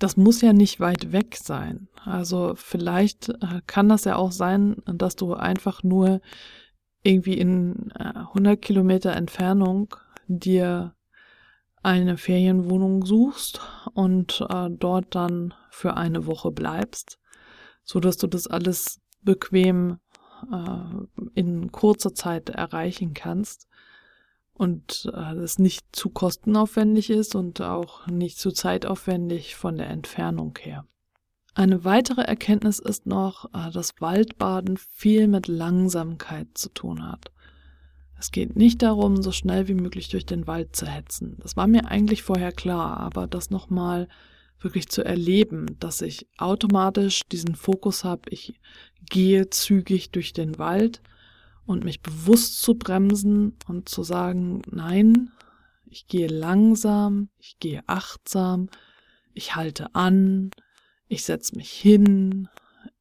Das 0.00 0.16
muss 0.16 0.40
ja 0.40 0.52
nicht 0.52 0.80
weit 0.80 1.12
weg 1.12 1.36
sein. 1.36 1.88
Also 2.04 2.54
vielleicht 2.56 3.28
äh, 3.28 3.60
kann 3.66 3.88
das 3.88 4.04
ja 4.04 4.16
auch 4.16 4.32
sein, 4.32 4.76
dass 4.86 5.14
du 5.14 5.34
einfach 5.34 5.82
nur 5.82 6.20
irgendwie 7.02 7.38
in 7.38 7.92
äh, 7.98 8.04
100 8.04 8.60
Kilometer 8.60 9.12
Entfernung 9.12 9.94
dir 10.26 10.94
eine 11.82 12.16
Ferienwohnung 12.16 13.04
suchst 13.04 13.60
und 13.92 14.44
äh, 14.48 14.68
dort 14.70 15.14
dann 15.14 15.54
für 15.70 15.96
eine 15.96 16.26
Woche 16.26 16.50
bleibst, 16.50 17.18
so 17.84 18.00
dass 18.00 18.16
du 18.16 18.26
das 18.26 18.46
alles 18.46 19.00
bequem 19.22 19.98
äh, 20.50 21.30
in 21.34 21.72
kurzer 21.72 22.14
Zeit 22.14 22.48
erreichen 22.48 23.12
kannst 23.12 23.69
und 24.60 25.10
äh, 25.14 25.36
es 25.36 25.58
nicht 25.58 25.86
zu 25.90 26.10
kostenaufwendig 26.10 27.08
ist 27.08 27.34
und 27.34 27.62
auch 27.62 28.06
nicht 28.06 28.38
zu 28.38 28.52
zeitaufwendig 28.52 29.56
von 29.56 29.78
der 29.78 29.88
Entfernung 29.88 30.56
her. 30.60 30.84
Eine 31.54 31.84
weitere 31.84 32.20
Erkenntnis 32.20 32.78
ist 32.78 33.06
noch, 33.06 33.46
äh, 33.54 33.70
dass 33.72 33.94
Waldbaden 34.00 34.76
viel 34.76 35.28
mit 35.28 35.48
Langsamkeit 35.48 36.48
zu 36.52 36.68
tun 36.68 37.08
hat. 37.10 37.32
Es 38.18 38.32
geht 38.32 38.54
nicht 38.54 38.82
darum, 38.82 39.22
so 39.22 39.32
schnell 39.32 39.66
wie 39.66 39.74
möglich 39.74 40.10
durch 40.10 40.26
den 40.26 40.46
Wald 40.46 40.76
zu 40.76 40.84
hetzen. 40.84 41.38
Das 41.40 41.56
war 41.56 41.66
mir 41.66 41.86
eigentlich 41.86 42.22
vorher 42.22 42.52
klar, 42.52 42.98
aber 42.98 43.26
das 43.26 43.48
nochmal 43.48 44.08
wirklich 44.60 44.90
zu 44.90 45.02
erleben, 45.02 45.78
dass 45.80 46.02
ich 46.02 46.26
automatisch 46.36 47.22
diesen 47.32 47.54
Fokus 47.54 48.04
habe, 48.04 48.28
ich 48.28 48.60
gehe 49.08 49.48
zügig 49.48 50.10
durch 50.10 50.34
den 50.34 50.58
Wald 50.58 51.00
und 51.66 51.84
mich 51.84 52.02
bewusst 52.02 52.62
zu 52.62 52.74
bremsen 52.74 53.56
und 53.66 53.88
zu 53.88 54.02
sagen, 54.02 54.62
nein, 54.70 55.30
ich 55.84 56.06
gehe 56.06 56.28
langsam, 56.28 57.28
ich 57.38 57.58
gehe 57.58 57.82
achtsam, 57.86 58.68
ich 59.34 59.56
halte 59.56 59.94
an, 59.94 60.50
ich 61.08 61.24
setze 61.24 61.56
mich 61.56 61.70
hin, 61.70 62.48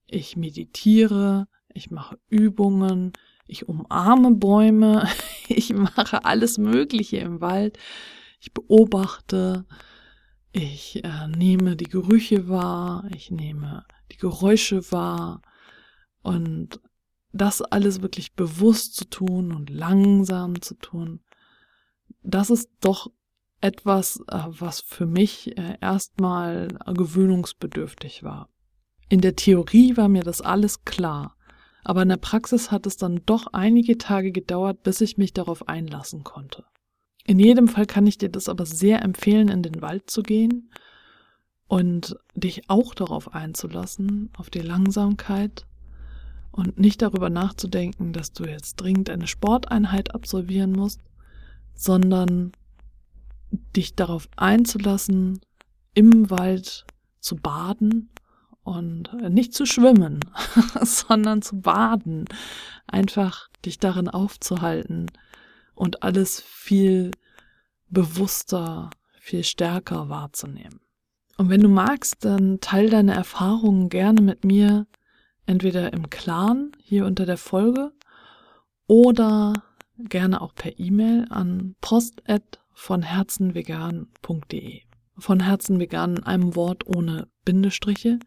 ich 0.08 0.36
meditiere, 0.36 1.48
ich 1.74 1.91
mache 1.91 2.19
Übungen, 2.30 3.13
ich 3.48 3.67
umarme 3.67 4.32
Bäume, 4.32 5.08
ich 5.48 5.74
mache 5.74 6.26
alles 6.26 6.58
Mögliche 6.58 7.17
im 7.17 7.41
Wald, 7.41 7.78
ich 8.39 8.54
beobachte, 8.54 9.65
ich 10.52 11.04
äh, 11.04 11.28
nehme 11.28 11.76
die 11.76 11.86
Gerüche 11.86 12.50
wahr, 12.50 13.08
ich 13.15 13.30
nehme 13.30 13.86
die 14.12 14.17
Geräusche 14.17 14.91
wahr 14.91 15.41
und 16.22 16.80
das 17.32 17.62
alles 17.62 18.02
wirklich 18.02 18.34
bewusst 18.34 18.96
zu 18.96 19.06
tun 19.06 19.52
und 19.52 19.70
langsam 19.70 20.62
zu 20.62 20.76
tun, 20.76 21.22
das 22.24 22.50
ist 22.50 22.70
doch 22.82 23.12
etwas, 23.62 24.24
äh, 24.28 24.44
was 24.48 24.82
für 24.82 25.06
mich 25.06 25.58
äh, 25.58 25.78
erstmal 25.82 26.70
gewöhnungsbedürftig 26.86 28.24
war. 28.24 28.50
In 29.10 29.22
der 29.22 29.36
Theorie 29.36 29.98
war 29.98 30.08
mir 30.08 30.24
das 30.24 30.42
alles 30.42 30.86
klar. 30.86 31.36
Aber 31.84 32.04
in 32.04 32.10
der 32.10 32.18
Praxis 32.18 32.72
hat 32.72 32.86
es 32.86 32.98
dann 32.98 33.22
doch 33.26 33.48
einige 33.54 33.98
Tage 33.98 34.32
gedauert, 34.32 34.84
bis 34.84 35.02
ich 35.02 35.18
mich 35.18 35.34
darauf 35.34 35.68
einlassen 35.68 36.24
konnte. 36.24 36.65
In 37.26 37.39
jedem 37.39 37.68
Fall 37.68 37.86
kann 37.86 38.08
ich 38.08 38.18
dir 38.18 38.30
das 38.30 38.50
aber 38.50 38.65
sehr 38.65 39.02
empfehlen, 39.02 39.50
in 39.50 39.63
den 39.63 39.82
Wald 39.82 40.10
zu 40.10 40.22
gehen 40.22 40.72
und 41.68 42.18
dich 42.36 42.70
auch 42.70 42.94
darauf 42.94 43.34
einzulassen, 43.34 44.30
auf 44.38 44.50
die 44.50 44.60
Langsamkeit 44.60 45.65
und 46.52 46.80
nicht 46.80 47.02
darüber 47.02 47.30
nachzudenken, 47.30 48.14
dass 48.14 48.34
du 48.34 48.46
jetzt 48.46 48.76
dringend 48.78 49.10
eine 49.10 49.28
Sporteinheit 49.28 50.14
absolvieren 50.16 50.72
musst, 50.72 51.02
sondern 51.76 52.52
dich 53.76 53.96
darauf 53.96 54.28
einzulassen, 54.36 55.40
im 55.94 56.30
Wald 56.30 56.86
zu 57.20 57.36
baden 57.36 58.10
und 58.64 59.14
nicht 59.30 59.54
zu 59.54 59.66
schwimmen, 59.66 60.20
sondern 60.82 61.42
zu 61.42 61.60
baden, 61.62 62.26
einfach 62.88 63.50
dich 63.66 63.80
darin 63.80 64.08
aufzuhalten 64.08 65.08
und 65.76 66.04
alles 66.04 66.42
viel 66.42 67.12
bewusster, 67.90 68.90
viel 69.20 69.44
stärker 69.44 70.10
wahrzunehmen. 70.10 70.82
Und 71.38 71.50
wenn 71.50 71.62
du 71.62 71.70
magst, 71.70 72.26
dann 72.26 72.60
teil 72.60 72.90
deine 72.90 73.14
Erfahrungen 73.14 73.90
gerne 73.90 74.22
mit 74.22 74.44
mir, 74.44 74.88
entweder 75.50 75.92
im 75.94 76.10
Clan 76.10 76.72
hier 76.80 77.06
unter 77.06 77.26
der 77.26 77.38
Folge 77.38 77.92
oder 78.88 79.64
gerne 79.98 80.42
auch 80.42 80.54
per 80.54 80.80
E-Mail 80.80 81.26
an 81.30 81.76
post 81.82 82.22
von 82.74 83.02
herzenvegan.de. 83.02 84.82
Von 85.18 85.40
Herzen 85.42 85.80
vegan 85.80 86.18
in 86.18 86.24
einem 86.24 86.56
Wort 86.56 86.88
ohne 86.88 87.28
Bindestriche 87.44 88.20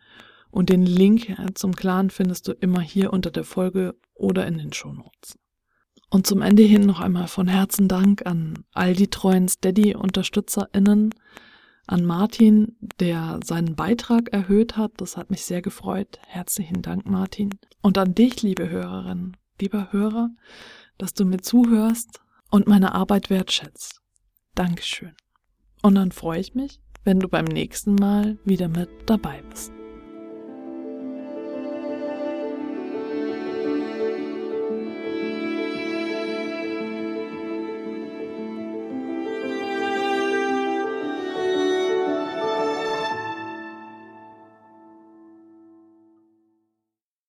und 0.51 0.69
den 0.69 0.85
Link 0.85 1.31
äh, 1.31 1.55
zum 1.55 1.75
Clan 1.75 2.11
findest 2.11 2.49
du 2.49 2.53
immer 2.53 2.81
hier 2.81 3.13
unter 3.13 3.31
der 3.31 3.45
Folge 3.45 3.95
oder 4.15 4.47
in 4.47 4.59
den 4.59 4.73
Shownotes. 4.73 5.39
Und 6.11 6.27
zum 6.27 6.43
Ende 6.43 6.65
hin 6.65 6.83
noch 6.83 7.01
einmal 7.01 7.29
von 7.29 7.49
Herzen 7.49 7.89
Dank 7.89 8.27
an 8.27 8.65
all 8.75 8.95
die 8.95 9.09
treuen 9.09 9.49
Steady-UnterstützerInnen, 9.49 11.15
an 11.87 12.05
Martin, 12.05 12.77
der 13.01 13.41
seinen 13.45 13.75
Beitrag 13.75 14.33
erhöht 14.33 14.77
hat. 14.77 14.93
Das 14.97 15.17
hat 15.17 15.31
mich 15.31 15.45
sehr 15.45 15.63
gefreut. 15.63 16.19
Herzlichen 16.27 16.83
Dank, 16.83 17.07
Martin. 17.07 17.51
Und 17.81 17.99
an 17.99 18.15
dich, 18.15 18.43
liebe 18.43 18.69
Hörerin, 18.69 19.37
lieber 19.61 19.93
Hörer, 19.93 20.31
dass 20.99 21.15
du 21.15 21.25
mir 21.25 21.41
zuhörst 21.41 22.21
und 22.51 22.69
meine 22.69 22.95
Arbeit 22.95 23.31
wertschätzt. 23.31 24.01
Dankeschön. 24.55 25.15
Und 25.83 25.97
dann 25.97 26.13
freue 26.13 26.41
ich 26.41 26.55
mich, 26.55 26.81
wenn 27.05 27.19
du 27.19 27.29
beim 27.29 27.47
nächsten 27.47 27.95
Mal 27.95 28.39
wieder 28.45 28.69
mit 28.69 28.91
dabei 29.07 29.43
bist. 29.51 29.73